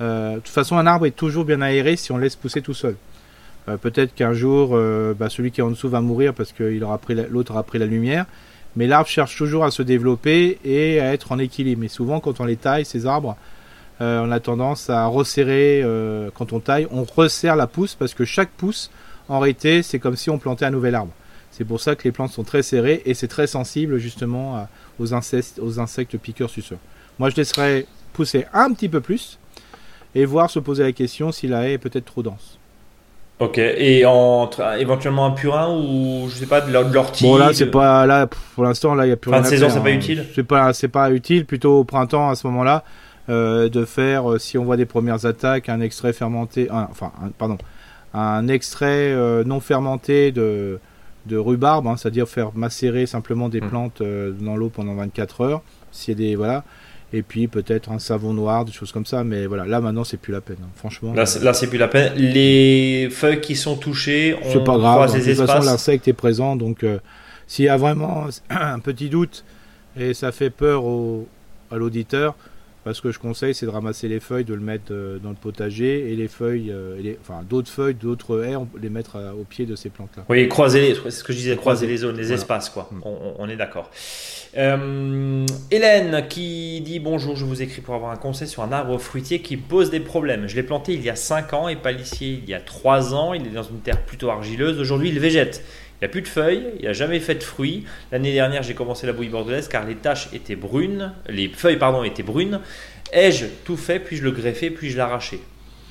[0.00, 2.74] Euh, de toute façon, un arbre est toujours bien aéré si on laisse pousser tout
[2.74, 2.96] seul.
[3.68, 6.64] Euh, peut-être qu'un jour, euh, bah, celui qui est en dessous va mourir parce que
[7.30, 8.26] l'autre aura pris la lumière.
[8.76, 11.80] Mais l'arbre cherche toujours à se développer et à être en équilibre.
[11.80, 13.36] Mais souvent, quand on les taille, ces arbres,
[14.00, 15.82] on a tendance à resserrer,
[16.34, 18.90] quand on taille, on resserre la pousse parce que chaque pousse,
[19.28, 21.12] en réalité, c'est comme si on plantait un nouvel arbre.
[21.50, 24.68] C'est pour ça que les plantes sont très serrées et c'est très sensible justement
[25.00, 26.78] aux, insectes, aux insectes piqueurs suceurs.
[27.18, 29.38] Moi, je laisserais pousser un petit peu plus
[30.14, 32.58] et voir se poser la question si la haie est peut-être trop dense.
[33.40, 37.22] Ok, et entre, éventuellement un purin ou je sais pas de l'ortie.
[37.22, 39.68] Bon là c'est pas là pour l'instant là il y a plus fin de saison
[39.70, 39.94] c'est pas hein.
[39.94, 40.26] utile.
[40.34, 42.82] C'est pas c'est pas utile plutôt au printemps à ce moment-là
[43.28, 47.58] euh, de faire euh, si on voit des premières attaques un extrait fermenté enfin pardon
[48.12, 50.80] un extrait euh, non fermenté de
[51.26, 53.68] de rhubarbe hein, c'est-à-dire faire macérer simplement des hmm.
[53.68, 54.02] plantes
[54.40, 56.64] dans l'eau pendant 24 heures s'il y a des voilà
[57.12, 59.24] et puis peut-être un savon noir, des choses comme ça.
[59.24, 60.70] Mais voilà, là maintenant c'est plus la peine, hein.
[60.76, 61.12] franchement.
[61.14, 62.12] Là, c'est plus la peine.
[62.16, 65.12] Les feuilles qui sont touchées, on pas grave.
[65.12, 66.98] De toute façon, l'insecte est présent, donc euh,
[67.46, 69.44] s'il y a vraiment un petit doute
[69.98, 71.26] et ça fait peur au,
[71.70, 72.36] à l'auditeur,
[72.92, 75.34] ce que je conseille, c'est de ramasser les feuilles, de le mettre euh, dans le
[75.34, 79.44] potager et les feuilles, euh, les, enfin d'autres feuilles, d'autres haies, on, les mettre au
[79.44, 80.24] pied de ces plantes-là.
[80.28, 82.88] Oui, croiser, c'est ce que je disais, croiser les zones, les espaces, quoi.
[82.90, 83.00] Mm.
[83.38, 83.90] On, est d'accord.
[84.56, 88.98] Euh, Hélène qui dit bonjour, je vous écris pour avoir un conseil sur un arbre
[88.98, 90.46] fruitier qui pose des problèmes.
[90.48, 93.34] Je l'ai planté il y a 5 ans et palissier il y a 3 ans.
[93.34, 94.78] Il est dans une terre plutôt argileuse.
[94.80, 95.62] Aujourd'hui, il végète.
[96.00, 97.84] Il n'y a plus de feuilles, il n'a jamais fait de fruits.
[98.12, 102.04] L'année dernière, j'ai commencé la bouillie bordelaise car les taches étaient brunes, les feuilles pardon
[102.04, 102.60] étaient brunes.
[103.12, 105.40] Ai-je tout fait, puis je le greffé, puis je l'arraché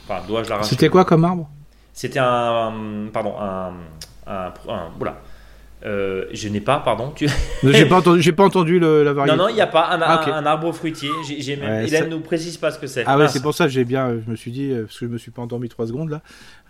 [0.06, 0.70] Enfin, dois-je l'arracher?
[0.70, 1.50] C'était quoi comme arbre?
[1.92, 3.74] C'était un, pardon, un,
[4.28, 4.54] un,
[4.98, 5.20] voilà.
[5.86, 7.12] Euh, je n'ai pas, pardon.
[7.16, 7.30] Tu...
[7.64, 9.38] j'ai pas entendu, j'ai pas entendu le, la variété.
[9.38, 11.10] Non, non, il n'y a pas un, ah, un, arbre fruitier.
[11.24, 11.86] J'ai, même...
[11.86, 13.04] Il ne nous précise pas ce que c'est.
[13.06, 14.18] Ah ouais, c'est pour ça que j'ai bien.
[14.26, 16.22] Je me suis dit parce que je me suis pas endormi trois secondes là.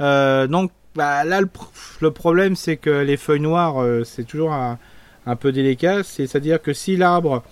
[0.01, 4.79] Euh, donc bah, là, le, problème, c'est que les feuilles noires, euh, c'est toujours un,
[5.39, 6.03] peu délicat.
[6.03, 7.43] C'est-à-dire que si l'arbre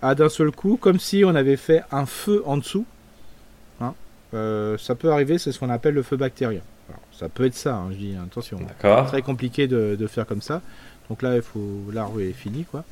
[0.00, 2.86] a d'un seul coup, comme si on avait fait un feu en dessous,
[3.80, 3.94] hein,
[4.32, 6.60] euh, ça peut arriver, c'est ce qu'on appelle le feu bactérien.
[7.10, 8.60] ça peut être ça, hein, je dis attention.
[8.78, 10.62] Très compliqué de, faire comme ça.
[11.08, 12.84] Donc là, il faut l'arbre est fini, quoi.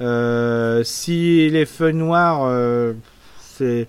[0.00, 2.50] Euh, si les feuilles noires,
[3.40, 3.86] c'est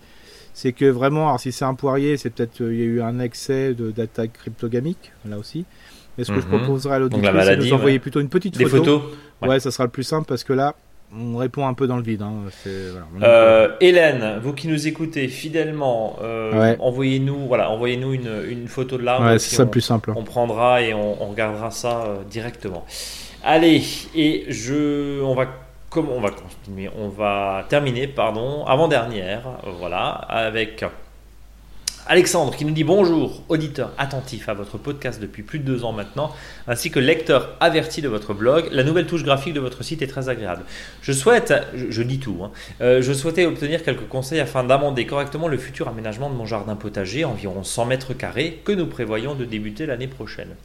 [0.53, 3.19] c'est que vraiment, alors si c'est un poirier, c'est peut-être il y a eu un
[3.19, 5.65] excès d'attaque cryptogamique, là aussi.
[6.17, 6.57] Mais ce que je mhm.
[6.57, 8.77] proposerais à l'auditeur, c'est de nous envoyer plutôt une petite photo.
[8.77, 9.01] photos
[9.43, 9.59] ouais.
[9.59, 10.73] ça sera le plus simple parce que là,
[11.15, 12.21] on répond un peu dans le vide.
[12.21, 12.33] Hein.
[13.21, 19.03] Euh, Hélène, vous qui nous écoutez fidèlement, euh, envoyez-nous voilà, envoyez-nous une, une, photo de
[19.03, 19.27] l'arbre.
[19.27, 20.11] Ouais, c'est ça le plus simple.
[20.15, 22.85] On prendra et on, regardera ça euh, directement.
[23.43, 23.83] Allez,
[24.15, 25.47] et je, on va
[25.95, 26.89] on va continuer?
[27.69, 29.43] Terminer, pardon, avant-dernière,
[29.79, 30.83] voilà, avec
[32.09, 35.91] Alexandre qui nous dit bonjour, auditeur attentif à votre podcast depuis plus de deux ans
[35.91, 36.31] maintenant,
[36.67, 38.69] ainsi que lecteur averti de votre blog.
[38.71, 40.63] La nouvelle touche graphique de votre site est très agréable.
[41.01, 45.49] Je souhaite, je, dis tout, hein, euh, je souhaitais obtenir quelques conseils afin d'amender correctement
[45.49, 49.43] le futur aménagement de mon jardin potager, environ 100 mètres carrés, que nous prévoyons de
[49.43, 50.55] débuter l'année prochaine.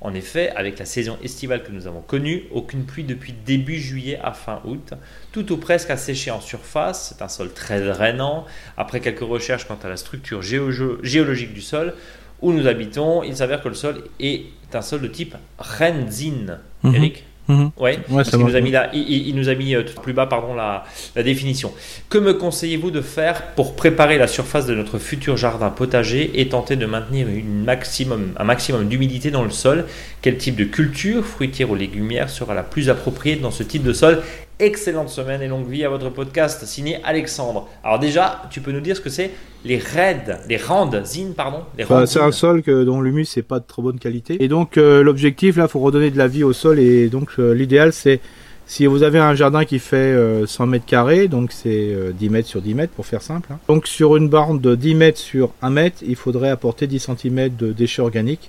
[0.00, 4.18] En effet, avec la saison estivale que nous avons connue, aucune pluie depuis début juillet
[4.22, 4.94] à fin août.
[5.30, 8.46] Tout ou presque a séché en surface, c'est un sol très drainant.
[8.78, 11.94] Après quelques recherches quant à la structure géologique du sol
[12.40, 16.58] où nous habitons, il s'avère que le sol est un sol de type Renzin.
[16.82, 16.94] Mhm.
[16.94, 17.24] Eric?
[17.50, 17.70] Mhm.
[17.78, 20.84] Ouais, il, nous a mis là, il, nous a mis tout plus bas pardon, la,
[21.16, 21.72] la définition.
[22.08, 26.48] Que me conseillez-vous de faire pour préparer la surface de notre futur jardin potager et
[26.48, 29.86] tenter de maintenir une maximum, un maximum d'humidité dans le sol?
[30.22, 33.92] Quel type de culture, fruitière ou légumière, sera la plus appropriée dans ce type de
[33.92, 34.22] sol?
[34.60, 37.68] Excellente semaine et longue vie à votre podcast signé Alexandre.
[37.82, 39.30] Alors déjà, tu peux nous dire ce que c'est
[39.64, 41.64] les raids, les randines, pardon.
[41.88, 44.42] Bah, c'est un sol que, dont l'humus n'est pas de trop bonne qualité.
[44.42, 47.52] Et donc euh, l'objectif là, faut redonner de la vie au sol et donc euh,
[47.54, 48.20] l'idéal c'est
[48.66, 50.14] si vous avez un jardin qui fait
[50.46, 53.48] 100 euh, mètres carrés, donc c'est 10 mètres sur 10 mètres pour faire simple.
[53.52, 53.58] Hein.
[53.66, 57.56] Donc sur une borne de 10 mètres sur 1 mètre, il faudrait apporter 10 cm
[57.56, 58.48] de déchets organiques.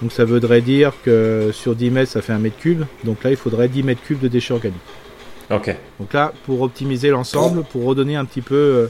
[0.00, 2.82] Donc ça voudrait dire que sur 10 mètres, ça fait 1 mètre cube.
[3.04, 4.80] Donc là, il faudrait 10 mètres cubes de déchets organiques.
[5.98, 8.86] Donc là, pour optimiser l'ensemble, pour redonner un petit peu euh,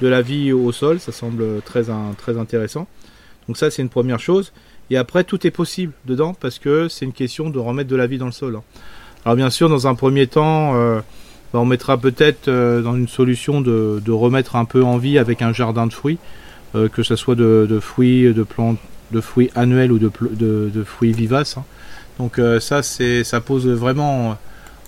[0.00, 1.84] de la vie au sol, ça semble très,
[2.16, 2.86] très intéressant.
[3.48, 4.52] Donc ça, c'est une première chose.
[4.90, 8.06] Et après, tout est possible dedans parce que c'est une question de remettre de la
[8.06, 8.56] vie dans le sol.
[8.56, 8.62] Hein.
[9.24, 11.00] Alors bien sûr, dans un premier temps, euh,
[11.52, 15.42] bah, on mettra peut-être euh, dans une solution de, remettre un peu en vie avec
[15.42, 16.18] un jardin de fruits,
[16.92, 18.78] que ce soit de, fruits, de plantes,
[19.10, 21.56] de fruits annuels ou de, fruits vivaces.
[21.56, 21.64] Hein.
[22.18, 24.36] Donc ça, ça pose vraiment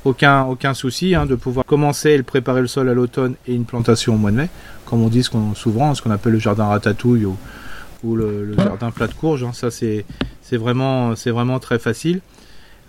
[0.04, 3.64] aucun, aucun souci hein, de pouvoir commencer et préparer le sol à l'automne et une
[3.64, 4.48] plantation au mois de mai,
[4.86, 9.14] comme on dit souvent, ce qu'on appelle le jardin ratatouille ou, le, jardin plat de
[9.14, 9.42] courge.
[9.44, 9.52] Hein.
[9.52, 10.04] ça, c'est
[10.52, 12.20] vraiment, vraiment très facile.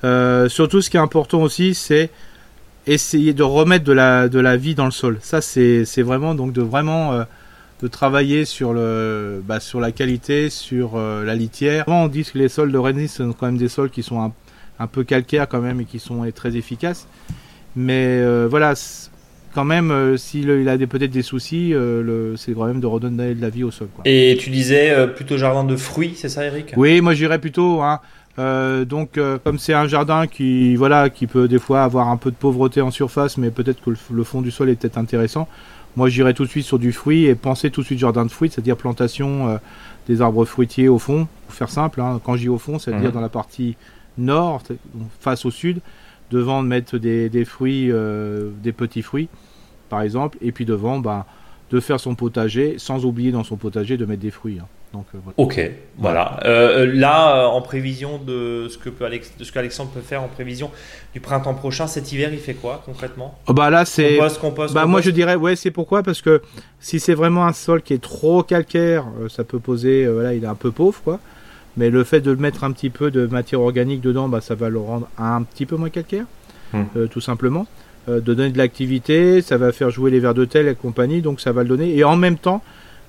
[0.03, 2.09] Euh, surtout, ce qui est important aussi, c'est
[2.87, 5.17] essayer de remettre de la, de la vie dans le sol.
[5.21, 7.23] Ça, c'est vraiment donc de vraiment euh,
[7.81, 11.85] de travailler sur le bah, sur la qualité, sur euh, la litière.
[11.87, 14.31] on dit que les sols de Rennes sont quand même des sols qui sont un,
[14.79, 17.07] un peu calcaires quand même et qui sont très efficaces.
[17.75, 18.73] Mais euh, voilà,
[19.53, 21.73] quand même, s'il il a peut-être des soucis,
[22.37, 23.89] c'est quand même de redonner de la vie au sol.
[23.95, 24.03] Quoi.
[24.05, 26.73] Et tu disais plutôt jardin de fruits, c'est ça, Eric?
[26.77, 27.81] Oui, moi j'irais plutôt.
[27.81, 27.99] Hein,
[28.39, 32.17] euh, donc, euh, comme c'est un jardin qui, voilà, qui peut des fois avoir un
[32.17, 35.47] peu de pauvreté en surface, mais peut-être que le, fond du sol est peut-être intéressant.
[35.97, 38.31] Moi, j'irai tout de suite sur du fruit et penser tout de suite jardin de
[38.31, 39.57] fruits, c'est-à-dire plantation euh,
[40.07, 41.99] des arbres fruitiers au fond, pour faire simple.
[41.99, 42.21] Hein.
[42.23, 43.15] Quand je dis au fond, c'est-à-dire mhm.
[43.15, 43.75] dans la partie
[44.19, 44.61] nord,
[45.19, 45.79] face au sud,
[46.31, 47.91] devant mettre des, des fruits,
[48.61, 49.29] des petits fruits,
[49.89, 51.25] par exemple, et puis devant, bah,
[51.71, 54.59] de faire son potager, sans oublier dans son potager de mettre des fruits.
[54.61, 54.67] Hein.
[54.93, 56.39] Donc, euh, Ok, voilà.
[56.45, 60.23] Euh, euh, là, en prévision de ce que peut Alex, de ce qu'Alexandre peut faire
[60.23, 60.71] en prévision
[61.13, 63.37] du printemps prochain, cet hiver, il fait quoi concrètement?
[63.47, 64.17] Oh, Bah là, c'est.
[64.73, 66.01] Bah moi, je dirais, ouais, c'est pourquoi?
[66.01, 66.41] Parce que
[66.79, 70.47] si c'est vraiment un sol qui est trop calcaire, ça peut poser, voilà, il est
[70.47, 71.19] un peu pauvre, quoi.
[71.77, 74.69] Mais le fait de mettre un petit peu de matière organique dedans, bah, ça va
[74.69, 76.25] le rendre un petit peu moins calcaire,
[76.73, 77.07] hmm.
[77.09, 77.67] tout simplement.
[78.07, 81.39] de donner de l'activité, ça va faire jouer les vers de tel et compagnie, donc
[81.39, 81.95] ça va le donner.
[81.95, 82.61] Et en même temps,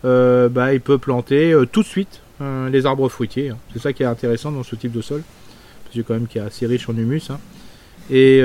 [0.05, 3.51] euh, bah, il peut planter euh, tout de suite euh, les arbres fruitiers.
[3.51, 3.59] Hein.
[3.73, 5.23] C'est ça qui est intéressant dans ce type de sol,
[5.85, 7.31] parce que quand même qui est assez riche en humus.
[7.31, 7.39] Hein.
[8.11, 8.43] Et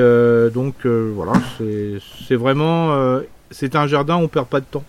[0.53, 1.33] donc voilà,
[2.27, 4.83] c'est vraiment, c'est un jardin où on perd pas de temps.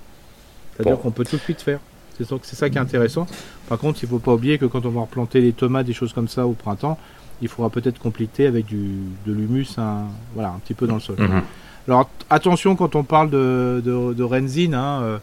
[0.77, 1.79] C'est-à-dire qu'on peut tout de suite faire.
[2.19, 3.27] C'est ça, ça qui est intéressant.
[3.69, 6.13] Par contre, il faut pas oublier que quand on va replanter les tomates, des choses
[6.13, 6.99] comme ça au printemps,
[7.43, 8.91] il faudra peut-être compléter avec du,
[9.27, 10.05] de l'humus, un,
[10.35, 11.17] voilà, un petit peu dans le sol.
[11.19, 11.43] Mhm.
[11.89, 15.21] Alors attention quand on parle de, de, de renzine, hein,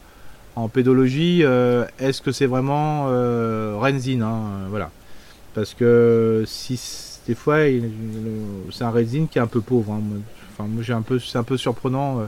[0.55, 4.91] en pédologie, euh, est-ce que c'est vraiment euh, Renzine hein, euh, Voilà.
[5.53, 6.79] Parce que si
[7.27, 7.59] des fois,
[8.71, 9.93] c'est un Renzine qui est un peu pauvre.
[9.93, 10.01] Hein.
[10.51, 12.27] Enfin, moi, j'ai un peu, c'est un peu surprenant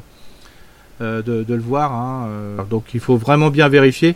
[1.02, 1.92] de, le voir.
[1.92, 2.30] Hein,
[2.70, 4.16] donc, il faut vraiment bien vérifier.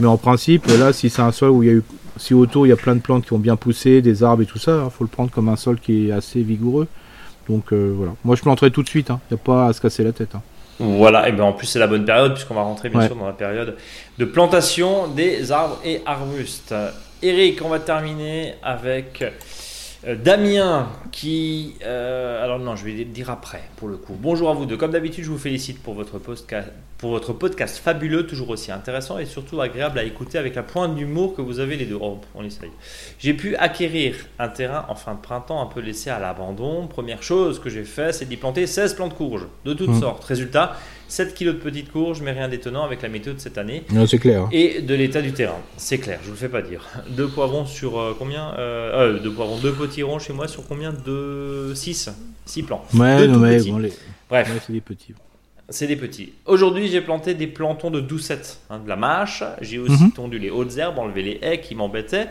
[0.00, 1.82] Mais en principe, là, si c'est un sol où il y a eu,
[2.16, 4.46] si autour il y a plein de plantes qui ont bien poussé, des arbres et
[4.46, 6.88] tout ça, il faut le prendre comme un sol qui est assez vigoureux.
[7.48, 8.12] Donc voilà.
[8.24, 9.08] Moi, je planterai tout de suite.
[9.08, 10.34] Il n'y a pas à se casser la tête.
[10.78, 13.26] Voilà, et bien en plus c'est la bonne période puisqu'on va rentrer bien sûr dans
[13.26, 13.76] la période
[14.18, 16.74] de plantation des arbres et arbustes.
[17.22, 19.30] Eric, on va terminer avec euh,
[20.04, 21.74] Damien qui...
[21.84, 24.16] Euh, alors non, je vais le dire après pour le coup.
[24.18, 24.76] Bonjour à vous deux.
[24.76, 29.18] Comme d'habitude, je vous félicite pour votre, podcast, pour votre podcast fabuleux, toujours aussi intéressant
[29.18, 31.98] et surtout agréable à écouter avec la pointe d'humour que vous avez les deux.
[32.00, 32.70] Oh, on essaye.
[33.20, 36.88] J'ai pu acquérir un terrain en fin de printemps un peu laissé à l'abandon.
[36.88, 40.00] Première chose que j'ai fait, c'est d'y planter 16 plantes courges de toutes mmh.
[40.00, 40.24] sortes.
[40.24, 40.76] Résultat,
[41.12, 43.84] 7 kilos de petites courges, mais rien d'étonnant avec la méthode de cette année.
[44.06, 44.48] c'est clair.
[44.50, 45.58] Et de l'état du terrain.
[45.76, 46.88] C'est clair, je vous le fais pas dire.
[47.10, 50.90] Deux poivrons sur euh, combien euh, euh, Deux poivrons, deux potirons chez moi sur combien
[50.90, 52.08] De 6
[52.46, 52.82] 6 plants.
[52.94, 53.92] Ouais, non, mais bon, les...
[54.30, 54.50] Bref.
[54.66, 55.12] c'est des petits.
[55.68, 56.32] C'est des petits.
[56.46, 59.44] Aujourd'hui, j'ai planté des plantons de doucette, hein, de la mâche.
[59.60, 60.12] J'ai aussi mhm.
[60.12, 62.28] tondu les hautes herbes, enlevé les haies qui m'embêtaient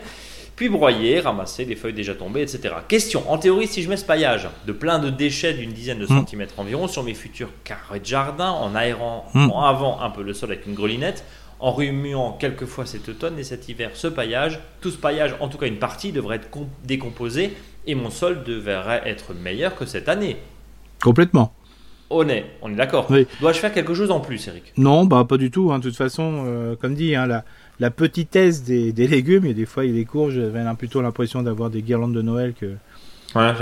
[0.62, 2.72] puis broyer, ramasser les feuilles déjà tombées, etc.
[2.86, 6.04] Question, en théorie, si je mets ce paillage de plein de déchets d'une dizaine de
[6.04, 6.18] hmm.
[6.18, 9.50] centimètres environ sur mes futurs carrés de jardin, en aérant hmm.
[9.50, 11.24] en avant un peu le sol avec une grelinette,
[11.58, 15.58] en remuant quelquefois cet automne et cet hiver ce paillage, tout ce paillage, en tout
[15.58, 16.48] cas une partie, devrait être
[16.84, 17.56] décomposé
[17.88, 20.36] et mon sol devrait être meilleur que cette année.
[21.02, 21.52] Complètement.
[22.08, 23.08] On est, on est d'accord.
[23.40, 24.74] Dois-je faire quelque chose en plus, Eric?
[24.76, 25.72] Non, bah pas du tout.
[25.72, 25.80] Hein.
[25.80, 27.44] De toute façon, euh, comme dit, hein, la,
[27.82, 31.68] la petitesse des, des légumes, et des fois, il des courges, j'avais plutôt l'impression d'avoir
[31.68, 32.76] des guirlandes de Noël que,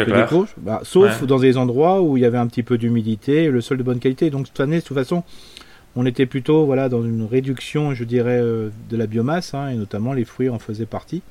[0.05, 0.55] des courges.
[0.59, 3.79] Bah, sauf dans des endroits où il y avait un petit peu d'humidité, le sol
[3.79, 4.29] de bonne qualité.
[4.29, 5.25] Donc cette année, de toute façon,
[5.97, 9.77] on était plutôt voilà dans une réduction, je dirais, euh, de la biomasse, hein, et
[9.77, 11.23] notamment les fruits en faisaient partie.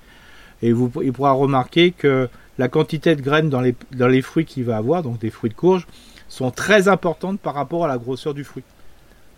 [0.63, 2.27] Et vous, il pourra remarquer que
[2.57, 5.51] la quantité de graines dans les, dans les fruits qu'il va avoir, donc des fruits
[5.51, 5.85] de courge,
[6.27, 8.63] sont très importantes par rapport à la grosseur du fruit.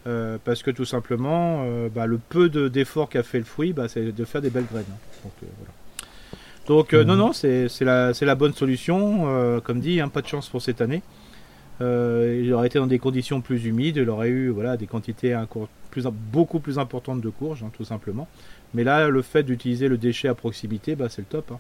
[0.08, 3.88] Euh, parce que tout simplement, euh, bah, le peu d'efforts qu'a fait le fruit, bah,
[3.88, 4.84] c'est de faire des belles graines.
[6.68, 9.62] Donc, euh, non, non, c'est la, la, bonne solution.
[9.64, 11.02] comme dit, hein, pas de chance pour cette année.
[11.80, 15.39] il aurait été dans des conditions plus humides, il aurait eu voilà, des quantités
[15.91, 18.28] plus, beaucoup plus importantes de courges, hein, tout simplement.
[18.74, 21.52] Mais là, le fait d'utiliser le déchet à proximité, bah, c'est le top.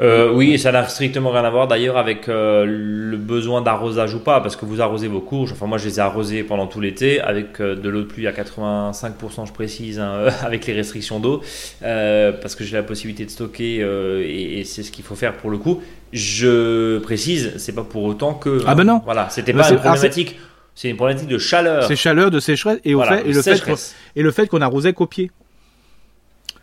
[0.00, 4.20] Euh, oui, ça n'a strictement rien à voir d'ailleurs avec euh, le besoin d'arrosage ou
[4.20, 5.52] pas, parce que vous arrosez vos courges.
[5.52, 8.26] Enfin, moi, je les ai arrosées pendant tout l'été avec euh, de l'eau de pluie
[8.26, 11.42] à 85%, je précise, hein, avec les restrictions d'eau,
[11.80, 15.58] parce que j'ai la possibilité de stocker et, c'est ce qu'il faut faire pour le
[15.58, 15.82] coup.
[16.12, 18.62] Je précise, c'est pas pour autant que.
[18.66, 19.00] Ah ben non.
[19.04, 20.36] Voilà, c'était pas une problématique.
[20.74, 21.84] C'est une problématique de chaleur.
[21.84, 24.92] C'est chaleur, de sécheresse et, au fait, et, le fait et le fait qu'on arrosait
[24.92, 25.30] qu'au pied.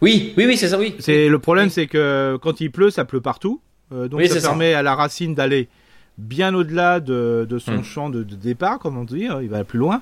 [0.01, 0.95] Oui, oui, oui, c'est ça, oui.
[0.99, 3.59] C'est le problème, c'est que quand il pleut, ça pleut partout.
[3.93, 5.69] Euh, donc ça permet à la racine d'aller
[6.17, 7.83] bien au-delà de, de son Mm.
[7.83, 10.01] champ de, de départ, comme on dit, hein, il va plus loin.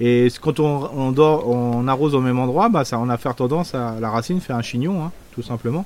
[0.00, 3.34] Et quand on, on, dort, on arrose au même endroit, bah, ça, on a faire
[3.34, 5.84] tendance à la racine faire un chignon, hein, tout simplement.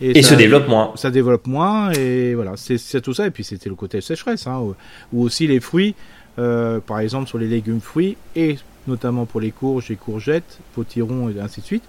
[0.00, 0.92] Et ça- se développe moins.
[0.94, 4.58] ça développe moins et voilà c'est tout ça et puis c'était le côté sécheresse hein,
[4.58, 4.74] ou,
[5.12, 5.94] ou aussi les fruits
[6.38, 11.28] euh, par exemple sur les légumes fruits et notamment pour les courges et courgettes potirons
[11.28, 11.82] et ainsi de suite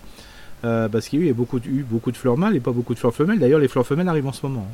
[0.64, 2.72] euh, parce qu'il y a eu beaucoup de, eu beaucoup de fleurs mâles et pas
[2.72, 4.68] beaucoup de fleurs femelles d'ailleurs les fleurs femelles arrivent en ce moment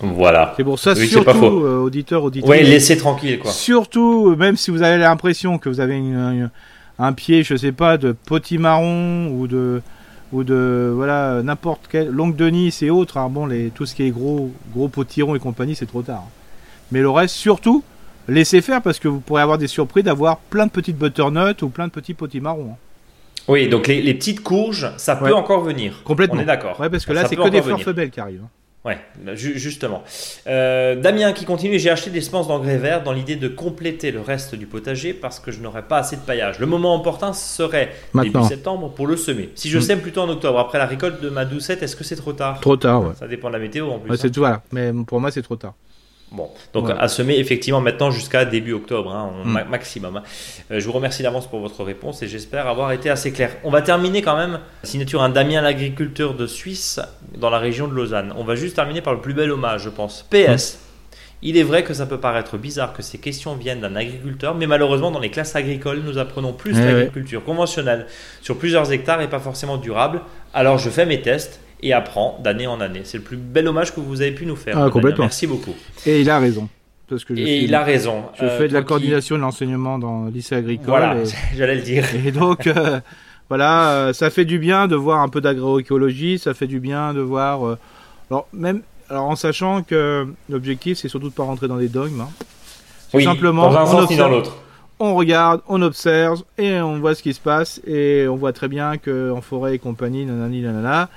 [0.00, 0.52] Voilà.
[0.56, 1.30] c'est pour ça Oui, surtout
[1.64, 3.50] euh, auditeurs auditeurs Ouais, laissez tranquille, quoi.
[3.50, 6.50] Surtout, euh, même si vous avez l'impression que vous avez une- une-
[6.98, 9.82] un pied, je sais pas, de potimarron ou de
[10.32, 13.16] ou de voilà n'importe quel longue de Nice et autres.
[13.16, 16.24] hein, bon, les tout ce qui est gros gros potirons et compagnie, c'est trop tard.
[16.90, 17.82] Mais le reste, surtout,
[18.28, 21.68] laissez faire parce que vous pourrez avoir des surprises d'avoir plein de petites butternuts ou
[21.68, 22.72] plein de petits potimarrons.
[22.72, 22.76] hein.
[23.48, 26.00] Oui, donc les, les petites courges, ça peut encore venir.
[26.04, 26.38] Complètement.
[26.38, 26.78] On est d'accord.
[26.80, 28.42] Ouais, parce que là, c'est que des fleurs femelles qui arrivent.
[28.44, 28.50] hein.
[28.84, 28.98] Ouais,
[29.34, 30.04] ju- justement.
[30.46, 34.20] Euh, Damien qui continue, j'ai acheté des semences d'engrais verts dans l'idée de compléter le
[34.20, 36.60] reste du potager parce que je n'aurais pas assez de paillage.
[36.60, 38.42] Le moment opportun serait Maintenant.
[38.42, 39.50] début septembre pour le semer.
[39.56, 39.82] Si je Mm.
[39.82, 42.60] sème plutôt en octobre, après la récolte de ma doucette, est-ce que c'est trop tard?
[42.60, 43.14] Trop tard, ouais.
[43.18, 44.08] Ça dépend de la météo en plus.
[44.10, 44.18] Ouais, hein.
[44.22, 44.62] c'est tout, voilà.
[44.70, 45.74] Mais pour moi, c'est trop tard.
[46.32, 49.52] Bon, donc à semer effectivement maintenant jusqu'à début octobre, hein, on- Mm.
[49.52, 50.16] ma- maximum.
[50.16, 50.22] hein.
[50.72, 53.52] Euh, je vous remercie d'avance pour votre réponse et j'espère avoir été assez clair.
[53.62, 57.00] On va terminer quand même, signature un Damien l'agriculteur de Suisse
[57.38, 58.34] dans la région de Lausanne.
[58.36, 60.26] On va juste terminer par le plus bel hommage, je pense.
[60.28, 60.80] PS.
[61.42, 64.66] Il est vrai que ça peut paraître bizarre que ces questions viennent d'un agriculteur, mais
[64.66, 66.92] malheureusement dans les classes agricoles, nous apprenons plus Eh ouais.
[66.92, 68.06] l'agriculture conventionnelle
[68.42, 70.22] sur plusieurs hectares et pas forcément durable.
[70.54, 73.00] Alors je fais mes tests et apprends d'année en année.
[73.04, 74.78] C'est le plus bel hommage que vous avez pu nous faire.
[74.78, 75.24] Ah, complètement.
[75.24, 75.74] Merci beaucoup.
[76.06, 76.68] Et il a raison.
[77.08, 78.24] Parce que je Et suis- il a raison.
[78.38, 80.86] Je Euh, fais de la qui- coordination de l'enseignement dans le lycée agricole.
[80.88, 81.24] Voilà, et-
[81.56, 82.04] j'allais le dire.
[82.26, 82.98] Et donc, euh,
[83.48, 87.14] voilà, euh, ça fait du bien de voir un peu d'agroécologie, ça fait du bien
[87.14, 87.64] de voir.
[87.66, 87.78] euh,
[88.30, 92.22] alors, même, alors en sachant que l'objectif, c'est surtout de pas rentrer dans des dogmes.
[92.22, 92.28] hein.
[93.14, 94.56] Oui, simplement, dans un sens ni dans observe, l'autre.
[94.98, 97.80] on regarde, on observe et on voit ce qui se passe.
[97.86, 101.08] Et on voit très bien que en forêt et compagnie, nanani, nanana,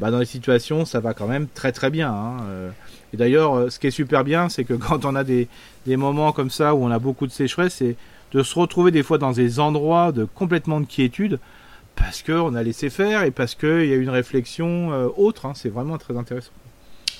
[0.00, 2.10] bah, dans les situations, ça va quand même très très bien.
[2.10, 2.70] hein, euh.
[3.14, 5.48] Et d'ailleurs, euh, ce qui est super bien, c'est que quand on a des,
[5.86, 7.96] des moments comme ça où on a beaucoup de sécheresse, c'est
[8.32, 11.38] de se retrouver des fois dans des endroits de complètement de quiétude
[11.94, 15.46] parce qu'on a laissé faire et parce qu'il y a une réflexion euh, autre.
[15.46, 15.52] hein.
[15.54, 16.50] c'est vraiment très intéressant.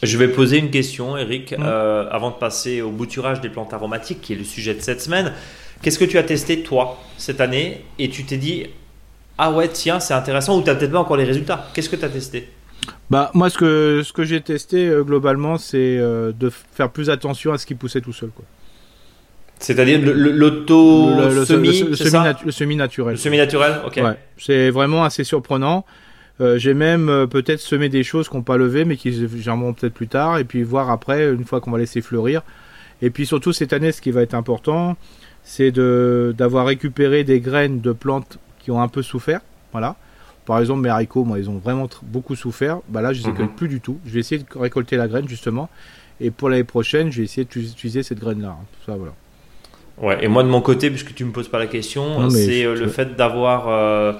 [0.03, 1.62] Je vais poser une question, Eric, Mm.
[1.62, 5.01] euh, avant de passer au bouturage des plantes aromatiques, qui est le sujet de cette
[5.01, 5.33] semaine.
[5.81, 8.66] Qu'est-ce que tu as testé, toi, cette année, et tu t'es dit,
[9.39, 11.97] ah ouais, tiens, c'est intéressant, ou tu n'as peut-être pas encore les résultats Qu'est-ce que
[11.97, 12.49] tu as testé?
[13.11, 17.11] Bah, moi, ce que, ce que j'ai testé euh, globalement, c'est euh, de faire plus
[17.11, 18.30] attention à ce qui poussait tout seul.
[18.30, 18.45] Quoi.
[19.59, 23.12] C'est-à-dire le- le- l'auto-semi, le, semi ça natu- le semi-naturel.
[23.14, 23.97] Le semi-naturel Ok.
[24.03, 25.84] Ouais, c'est vraiment assez surprenant.
[26.43, 29.95] Euh, j'ai même peut-être semé des choses qui n'ont pas levé, mais qui germeront peut-être
[29.95, 32.43] plus tard, et puis voir après, une fois qu'on va laisser fleurir.
[33.01, 34.97] Et puis surtout cette année, ce qui va être important,
[35.43, 39.41] c'est de d'avoir récupéré des graines de plantes qui ont un peu souffert.
[39.72, 39.97] Voilà.
[40.47, 42.78] Par exemple, mes haricots, moi, ils ont vraiment beaucoup souffert.
[42.88, 43.32] Bah là, je les Mhm.
[43.32, 43.99] récolte plus du tout.
[44.07, 45.68] Je vais essayer de récolter la graine justement.
[46.20, 48.57] Et pour l'année prochaine, je vais essayer d'utiliser cette graine-là.
[48.59, 48.64] hein.
[48.86, 49.12] Ça, voilà.
[49.99, 52.74] Ouais, et moi de mon côté, puisque tu me poses pas la question, c'est euh,
[52.74, 54.16] le fait d'avoir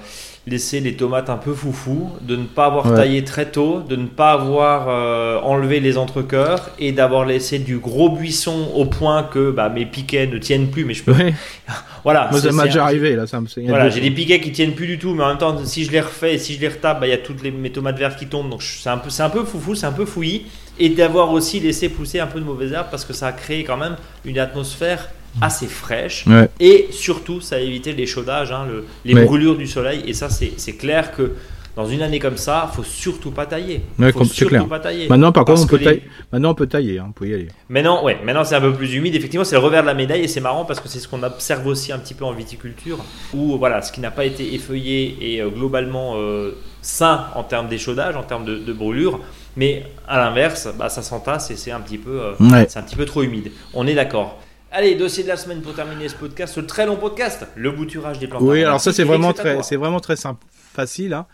[0.47, 2.95] laissé les tomates un peu foufou, de ne pas avoir Ouais.
[2.95, 7.77] taillé très tôt, de ne pas avoir euh, enlevé les entrecœurs et d'avoir laissé du
[7.77, 10.85] gros buisson au point que bah, mes piquets ne tiennent plus.
[10.85, 11.11] Mais je peux.
[11.13, 11.33] Ouais.
[12.03, 12.29] Voilà.
[12.31, 13.27] Moi, ça m'a déjà un- arrivé là.
[13.27, 13.47] Ça me...
[13.67, 15.91] Voilà, j'ai des piquets qui tiennent plus du tout, mais en même temps, si je
[15.91, 17.97] les refais et si je les retape, bah, il y a toutes les, mes tomates
[17.97, 18.49] vertes qui tombent.
[18.49, 20.45] Donc c'est un peu, c'est un peu foufou, c'est un peu fouillis.
[20.79, 23.65] Et d'avoir aussi laissé pousser un peu de mauvaises herbes parce que ça a créé
[23.65, 25.09] quand même une atmosphère
[25.41, 26.25] assez fraîche.
[26.27, 26.49] Ouais.
[26.59, 29.25] Et surtout, ça a évité les chaudages, hein, le- les Ouais.
[29.25, 30.03] brûlures du soleil.
[30.07, 31.33] Et ça, c'est clair que
[31.75, 33.81] dans une année comme ça, faut surtout pas tailler.
[33.99, 34.65] Ouais, faut surtout clair.
[34.67, 35.07] pas tailler.
[35.09, 36.03] Maintenant, par contre, on peut, les- tailler.
[36.31, 36.97] Maintenant, on peut tailler.
[36.97, 37.49] Hein, on peut y aller.
[37.69, 39.13] Maintenant, ouais, maintenant c'est un peu plus humide.
[39.13, 41.21] Effectivement, c'est le revers de la médaille et c'est marrant parce que c'est ce qu'on
[41.21, 42.97] observe aussi un petit peu en viticulture,
[43.31, 47.67] où voilà, ce qui n'a pas été effeuillé est euh, globalement euh, sain en termes
[47.67, 49.19] d'échaudage, en termes de, de brûlure,
[49.55, 52.65] mais à l'inverse, bah, ça s'entasse et c'est un petit peu, euh, Ouais.
[52.67, 53.51] c'est un petit peu trop humide.
[53.75, 54.41] On est d'accord.
[54.71, 58.19] Allez, dossier de la semaine pour terminer ce podcast, ce très long podcast, le bouturage
[58.19, 58.41] des plantes.
[58.43, 60.43] Oui, alors ça c'est vraiment très, c'est vraiment très simple,
[60.73, 61.13] facile.
[61.13, 61.25] hein.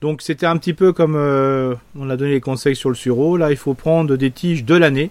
[0.00, 3.36] Donc c'était un petit peu comme euh, on a donné les conseils sur le sureau.
[3.36, 5.10] Là, il faut prendre des tiges de l'année,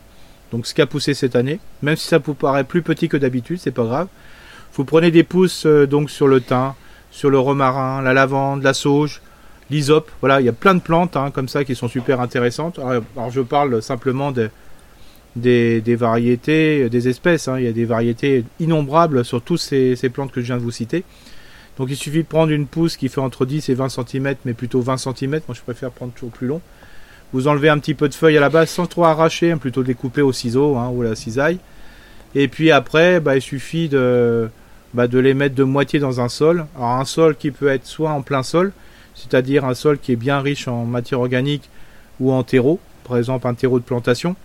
[0.52, 1.60] donc ce qui a poussé cette année.
[1.82, 4.08] Même si ça vous paraît plus petit que d'habitude, c'est pas grave.
[4.74, 6.74] Vous prenez des pousses euh, donc sur le thym,
[7.12, 9.22] sur le romarin, la lavande, la sauge,
[9.70, 10.12] l'hysope.
[10.20, 12.78] Voilà, il y a plein de plantes hein, comme ça qui sont super intéressantes.
[12.78, 14.50] Alors, alors, je parle simplement de-
[15.40, 17.48] des, variétés, euh, des espèces.
[17.48, 17.58] hein.
[17.58, 20.62] Il y a des variétés innombrables sur toutes ces, ces plantes que je viens de
[20.62, 21.04] vous citer.
[21.78, 24.54] Donc il suffit de prendre une pousse qui fait entre 10 et 20 cm, mais
[24.54, 25.32] plutôt 20 cm.
[25.48, 26.62] Moi je préfère prendre toujours plus long.
[27.32, 29.84] Vous enlevez un petit peu de feuilles à la base sans trop arracher, hein, plutôt
[29.84, 31.60] découper au ciseau hein, ou à la cisaille.
[32.36, 34.50] Et puis après, bah, il suffit de,
[34.94, 36.66] bah, de les mettre de moitié dans un sol.
[36.76, 38.72] Alors un sol qui peut être soit en plein sol,
[39.16, 41.70] c'est-à-dire un sol qui est bien riche en matière organique
[42.20, 44.36] ou en terreau, par exemple un terreau de plantation.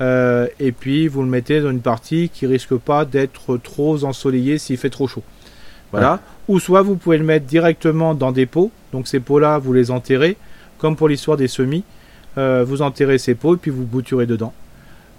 [0.00, 4.58] Euh, et puis vous le mettez dans une partie qui risque pas d'être trop ensoleillée
[4.58, 5.22] s'il fait trop chaud.
[5.92, 6.20] Voilà.
[6.48, 8.70] Ou soit vous pouvez le mettre directement dans des pots.
[8.92, 10.36] Donc ces pots-là, vous les enterrez,
[10.78, 11.84] comme pour l'histoire des semis.
[12.38, 14.52] Euh, vous enterrez ces pots et puis vous bouturez dedans.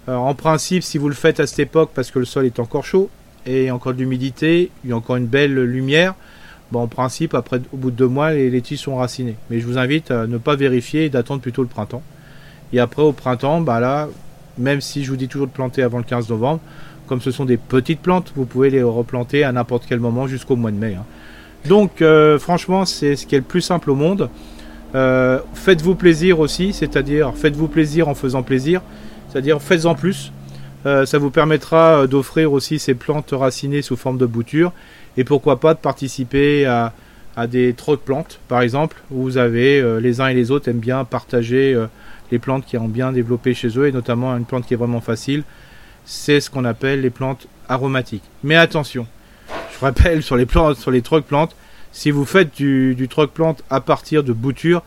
[0.08, 2.84] en principe, si vous le faites à cette époque parce que le sol est encore
[2.84, 3.10] chaud
[3.46, 6.14] et encore de l'humidité, il y a encore une belle lumière,
[6.72, 9.36] bon, en principe, après, au bout de deux mois, les, tiges sont racinées.
[9.50, 12.02] Mais je vous invite à ne pas vérifier et d'attendre plutôt le printemps.
[12.72, 14.08] Et après, au printemps, bah là,
[14.58, 16.60] même si je vous dis toujours de planter avant le 15 novembre,
[17.06, 20.56] comme ce sont des petites plantes, vous pouvez les replanter à n'importe quel moment jusqu'au
[20.56, 20.94] mois de mai.
[20.94, 21.04] hein.
[21.66, 24.28] Donc, euh, franchement, c'est ce qui est le plus simple au monde.
[24.94, 28.82] Euh, faites-vous plaisir aussi, c'est-à-dire faites-vous plaisir en faisant plaisir,
[29.28, 30.32] c'est-à-dire faites-en plus.
[30.84, 34.72] Euh, ça vous permettra d'offrir aussi ces plantes racinées sous forme de bouture
[35.16, 36.92] et pourquoi pas de participer à,
[37.46, 41.04] des trocs plantes par exemple où vous avez les uns et les autres aiment bien
[41.04, 41.74] partager
[42.32, 45.00] les plantes qui ont bien développé chez eux et notamment une plante qui est vraiment
[45.00, 45.44] facile
[46.04, 49.06] c'est ce qu'on appelle les plantes aromatiques mais attention
[49.74, 51.54] je rappelle sur les plantes sur les trocs plantes
[51.92, 54.82] si vous faites du, du troc plante à partir de boutures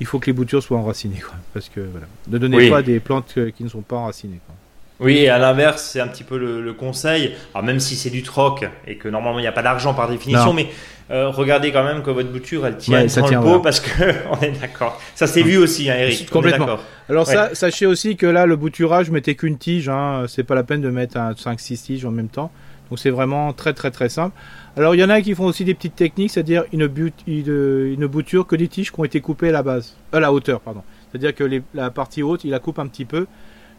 [0.00, 2.70] il faut que les boutures soient enracinées quoi, parce que voilà ne donnez Oui.
[2.70, 4.54] pas des plantes qui ne sont pas enracinées quoi.
[4.98, 7.32] Oui, et à l'inverse, c'est un petit peu le, le conseil.
[7.54, 10.08] Alors même si c'est du troc et que normalement il n'y a pas d'argent par
[10.08, 10.52] définition, Non.
[10.54, 10.68] mais
[11.10, 13.48] euh, regardez quand même que votre bouture elle tient Ouais, ça dans tient, le pot
[13.48, 13.62] voilà.
[13.62, 13.90] parce que
[14.32, 15.00] on est d'accord.
[15.14, 16.30] Ça s'est vu aussi, hein, Eric.
[16.30, 16.78] Complètement.
[17.10, 17.34] Alors Ouais.
[17.34, 19.88] ça, sachez aussi que là, le bouturage, je mettais qu'une tige.
[19.90, 22.50] Hein, c'est pas la peine de mettre un 5-6 tiges en même temps.
[22.88, 24.34] Donc c'est vraiment très très très simple.
[24.76, 27.94] Alors il y en a qui font aussi des petites techniques, c'est-à-dire une, but, une,
[27.98, 30.60] une bouture que des tiges qui ont été coupées à la base, à la hauteur,
[30.60, 30.82] pardon.
[31.10, 33.26] C'est-à-dire que les- la partie haute, il la coupe un petit peu,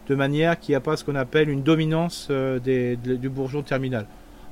[0.08, 3.30] de manière qu'il n'y a pas ce qu'on appelle une dominance euh, des- de- du
[3.30, 4.06] bourgeon terminal.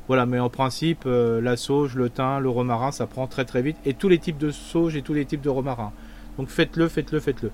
[0.07, 3.61] Voilà, mais en principe, euh, la sauge, le thym, le romarin, ça prend très très
[3.61, 3.77] vite.
[3.85, 5.91] Et tous les types de sauge et tous les types de romarin.
[6.37, 7.51] Donc faites-le, faites-le, faites-le.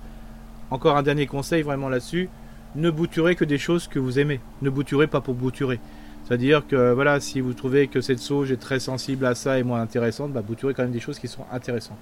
[0.70, 2.28] Encore un dernier conseil vraiment là-dessus,
[2.74, 4.40] ne bouturez que des choses que vous aimez.
[4.62, 5.80] Ne bouturez pas pour bouturer.
[6.24, 9.62] C'est-à-dire que voilà, si vous trouvez que cette sauge est très sensible à ça et
[9.62, 11.98] moins intéressante, bah bouturez quand même des choses qui sont intéressantes.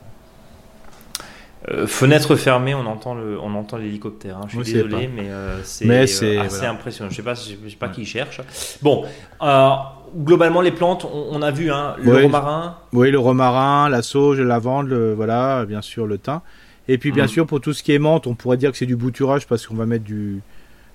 [1.69, 4.39] Euh, fenêtre fermée, on entend le, on entend l'hélicoptère.
[4.39, 4.47] hein.
[4.49, 5.13] Je suis désolé, pas.
[5.15, 6.71] mais euh, c'est euh, assez voilà.
[6.71, 7.11] impressionnant.
[7.11, 8.41] Je sais pas, je sais pas qui cherche.
[8.81, 9.05] Bon,
[9.43, 9.69] euh,
[10.17, 12.23] globalement les plantes, on, on a vu hein, le Oui.
[12.23, 12.79] romarin.
[12.95, 16.41] Oui, le romarin, la sauge, la lavande, le- voilà, bien sûr le thym.
[16.89, 17.29] Et puis bien Mhm.
[17.29, 19.67] sûr pour tout ce qui est menthe, on pourrait dire que c'est du bouturage parce
[19.67, 20.41] qu'on va mettre du,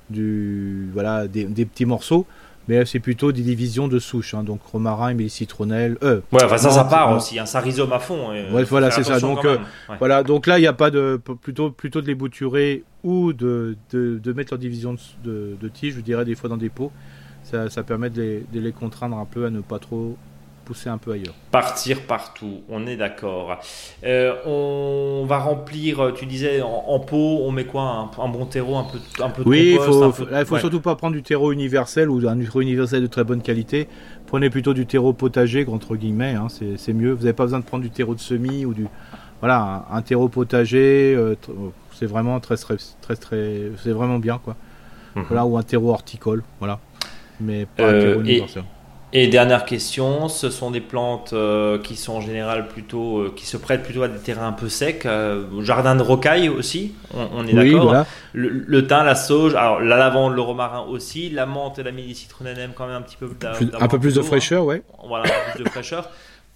[0.09, 2.25] du voilà, des, des petits morceaux.
[2.67, 5.97] Mais c'est plutôt des divisions de souches, hein, donc romarin, émilie citronnelle.
[6.03, 7.37] Euh, Ouais, enfin ça, ça part euh, aussi.
[7.37, 8.33] hein, ça rhizome à fond.
[8.33, 9.19] et, Ouais, voilà, c'est ça.
[9.19, 9.57] Donc, euh.
[9.89, 9.95] Ouais.
[9.99, 11.21] Voilà, donc là, il n'y a pas de.
[11.41, 15.67] Plutôt, plutôt de les bouturer ou de, de, de mettre leur division de, de, de
[15.69, 16.91] tiges, je dirais, des fois dans des pots.
[17.43, 20.17] Ça, ça permet de les, de les contraindre un peu à ne pas trop
[20.65, 21.33] pousser un peu ailleurs.
[21.51, 23.57] Partir partout, on est d'accord.
[24.03, 28.45] Euh, on va remplir, tu disais, en, en pot, on met quoi un, un bon
[28.45, 30.45] terreau, un peu, un peu de Oui, il compost, faut, un faut- peu- là, il
[30.45, 30.59] faut ouais.
[30.59, 33.87] surtout pas prendre du terreau universel ou un terreau universel de très bonne qualité.
[34.27, 37.11] Prenez plutôt du terreau potager, entre guillemets, hein, c'est mieux.
[37.13, 38.87] Vous n'avez pas besoin de prendre du terreau de semis ou du.
[39.39, 41.51] Voilà, un, un terreau potager, euh, tr-
[41.93, 44.55] c'est vraiment très, très, très, très- c'est vraiment bien, quoi.
[45.15, 45.23] Mhm.
[45.27, 46.79] Voilà, ou un terreau horticole, voilà.
[47.39, 48.63] Mais pas Euh, un terreau universel.
[48.63, 48.65] Et
[49.13, 53.55] dernière question, ce sont des plantes euh, qui sont en général plutôt, euh, qui se
[53.55, 57.47] prêtent plutôt à des terrains un peu secs, euh, jardin de rocaille aussi, on, on
[57.47, 57.83] est Oui, d'accord.
[57.85, 58.05] voilà.
[58.33, 61.91] Le, le thym, la sauge, alors la lavande, le romarin aussi, la menthe et la
[61.93, 64.25] mélisse citronnelle aiment quand même un petit peu Plus- un d'avoir peu plus de d'eau,
[64.25, 64.27] hein.
[64.27, 64.81] fraîcheur, ouais.
[65.07, 66.09] Voilà, un peu plus de fraîcheur.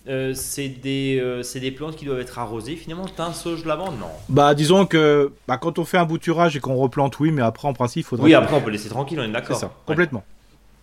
[0.07, 3.05] Euh, c'est des, c'est des plantes qui doivent être arrosées finalement.
[3.05, 4.07] Thym, sauge, lavande, non?
[4.27, 7.67] Bah, disons que bah, quand on fait un bouturage et qu'on replante, oui, mais après,
[7.67, 8.25] en principe, il faudrait.
[8.25, 9.57] Oui, après on peut laisser tranquille, on est c'est d'accord.
[9.57, 9.95] ça, Ouais.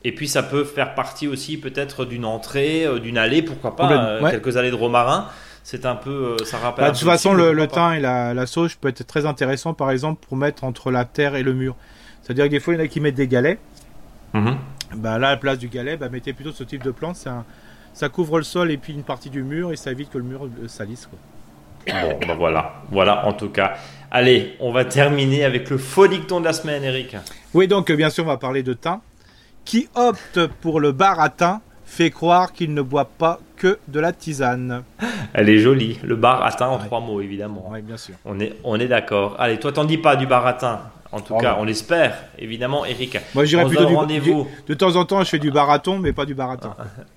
[0.07, 3.91] Et puis ça peut faire partie aussi peut-être d'une entrée, euh, d'une allée, pourquoi pas,
[3.91, 4.31] euh, ouais.
[4.31, 5.27] quelques allées de romarin.
[5.65, 6.85] C'est un peu, euh, ça rappelle.
[6.85, 9.91] Bah, de toute façon, le, thym et la, la sauge peut être très intéressant, par
[9.91, 11.75] exemple, pour mettre entre la terre et le mur.
[12.23, 13.59] C'est-à-dire que des fois, il y en a qui mettent des galets.
[14.33, 14.57] Mhm.
[14.95, 17.17] Bah, là, à la place du galet, bah, mettez plutôt ce type de plante.
[17.93, 20.25] Ça couvre le sol et puis une partie du mur et ça évite que le
[20.25, 21.09] mur salisse.
[21.09, 21.19] Quoi.
[22.01, 23.75] Bon, bah voilà, voilà en tout cas.
[24.13, 27.17] Allez, on va terminer avec le faux dicton de la semaine, Eric.
[27.55, 29.01] Oui, donc, bien sûr, on va parler de thym.
[29.67, 34.83] Qui opte pour le baratin fait croire qu'il ne boit pas que de la tisane.
[35.35, 35.99] Elle est jolie.
[36.03, 36.85] Le bar atteint en Ouais.
[36.87, 37.69] trois mots, évidemment.
[37.71, 38.15] Oui, bien sûr.
[38.25, 39.37] On est, on est d'accord.
[39.39, 40.81] Allez, toi, t'en dis pas du baratin.
[41.13, 43.17] En tout Oh, cas, on l'espère, évidemment, Eric.
[43.35, 44.45] Moi, se plutôt du, rendez-vous.
[44.45, 46.75] du- De temps en temps, je fais du baraton, mais pas du baratin.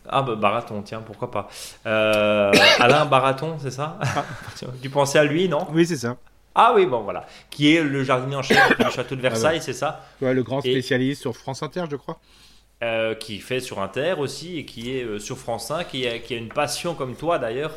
[0.07, 1.49] Ah, bah, baraton, tiens, pourquoi pas.
[1.87, 3.97] Euh, Alain Baraton, c'est ça?
[4.81, 5.67] Tu pensais à lui, non?
[5.73, 6.15] Oui, c'est ça.
[6.61, 7.25] Ah oui, bon, voilà.
[7.49, 10.59] Qui est le jardinier en chef du château de Versailles, c'est ça Ouais, le grand
[10.65, 12.19] Et- spécialiste sur France Inter, je crois.
[12.83, 16.17] euh, qui fait sur Inter aussi et qui est euh, sur France 5, qui a,
[16.19, 17.73] qui a une passion comme toi d'ailleurs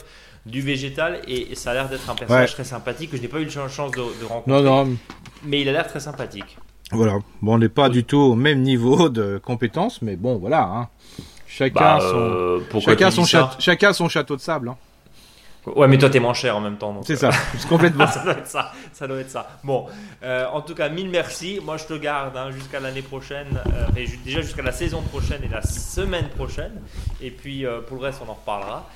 [0.46, 2.54] du végétal et, et ça a l'air d'être un personnage Ouais.
[2.54, 4.62] très sympathique que je n'ai pas eu la chance de, de rencontrer.
[4.62, 4.96] Non, non,
[5.44, 6.56] Mais il a l'air très sympathique.
[6.90, 7.18] voilà.
[7.40, 10.62] Bon, on n'est pas du tout au même niveau de compétence, mais bon, voilà.
[10.64, 10.88] Hein.
[11.46, 14.68] Chacun Bah, son, euh, chacun son, château, chacun son château de sable.
[14.70, 14.76] Hein.
[15.66, 17.00] Ouais, mais toi t'es moins cher en même temps.
[17.04, 17.38] C'est euh, ça,
[17.68, 18.06] complètement.
[18.08, 18.72] ça doit être ça.
[18.92, 19.48] Ça doit être ça.
[19.62, 19.86] Bon,
[20.24, 21.60] euh, en tout cas, mille merci.
[21.62, 25.42] Moi, je te garde hein, jusqu'à l'année prochaine, euh, et déjà jusqu'à la saison prochaine
[25.44, 26.80] et la semaine prochaine.
[27.20, 28.88] Et puis euh, pour le reste, on en reparlera.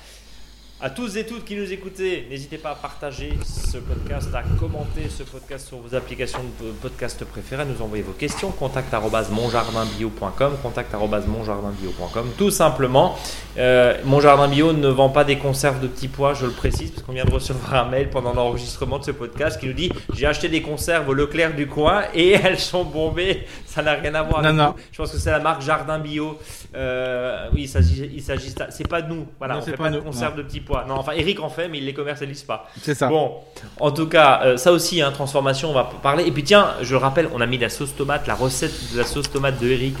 [0.79, 5.09] À tous et toutes qui nous écoutez, n'hésitez pas à partager ce podcast, à commenter
[5.09, 8.51] ce podcast sur vos applications de podcast préférées, à nous envoyer vos questions.
[8.51, 10.95] Contact monjardinbio.com, contact.
[12.37, 13.17] Tout simplement,
[13.57, 16.91] euh, Mon Jardin Bio ne vend pas des conserves de petits pois, je le précise,
[16.91, 19.91] parce qu'on vient de recevoir un mail pendant l'enregistrement de ce podcast qui nous dit
[20.13, 23.47] J'ai acheté des conserves au Leclerc du coin et elles sont bombées.
[23.77, 24.41] Ça n'a rien à voir.
[24.41, 24.67] Non, avec non.
[24.69, 24.83] nous.
[24.91, 26.39] Je pense que c'est la marque Jardin Bio.
[26.75, 29.27] Euh, oui, il s'agit, il s'agit, c'est pas de nous.
[29.37, 30.83] Voilà, Non, on fait pas pas, de nous, conserves de petits pois.
[30.87, 32.67] Non, enfin, Eric en fait, mais il les commercialise pas.
[32.81, 33.07] C'est ça.
[33.07, 33.35] Bon,
[33.79, 36.25] en tout cas, euh, ça aussi, hein, transformation, on va parler.
[36.25, 38.97] Et puis tiens, je le rappelle, on a mis la sauce tomate, la recette de
[38.97, 39.97] la sauce tomate de Eric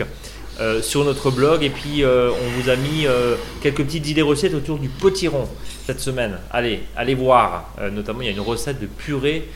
[0.59, 1.63] euh, sur notre blog.
[1.63, 5.47] Et puis, euh, on vous a mis euh, quelques petites idées recettes autour du potiron
[5.85, 6.39] cette semaine.
[6.49, 7.69] Allez, allez voir.
[7.91, 9.47] Notamment, il y a une recette de purée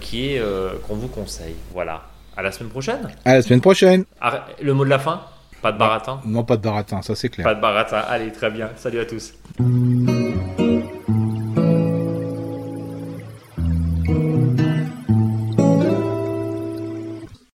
[0.00, 0.42] qui est
[0.86, 1.56] qu'on vous conseille.
[1.72, 2.04] Voilà.
[2.36, 3.08] À la semaine prochaine.
[3.24, 4.04] À la semaine prochaine.
[4.20, 5.20] Arrête- Le mot de la fin?
[5.62, 6.20] Pas de baratin?
[6.26, 7.44] Non, pas de baratin, ça c'est clair.
[7.44, 7.98] Pas de baratin.
[8.08, 8.68] Allez, très bien.
[8.76, 9.32] Salut à tous.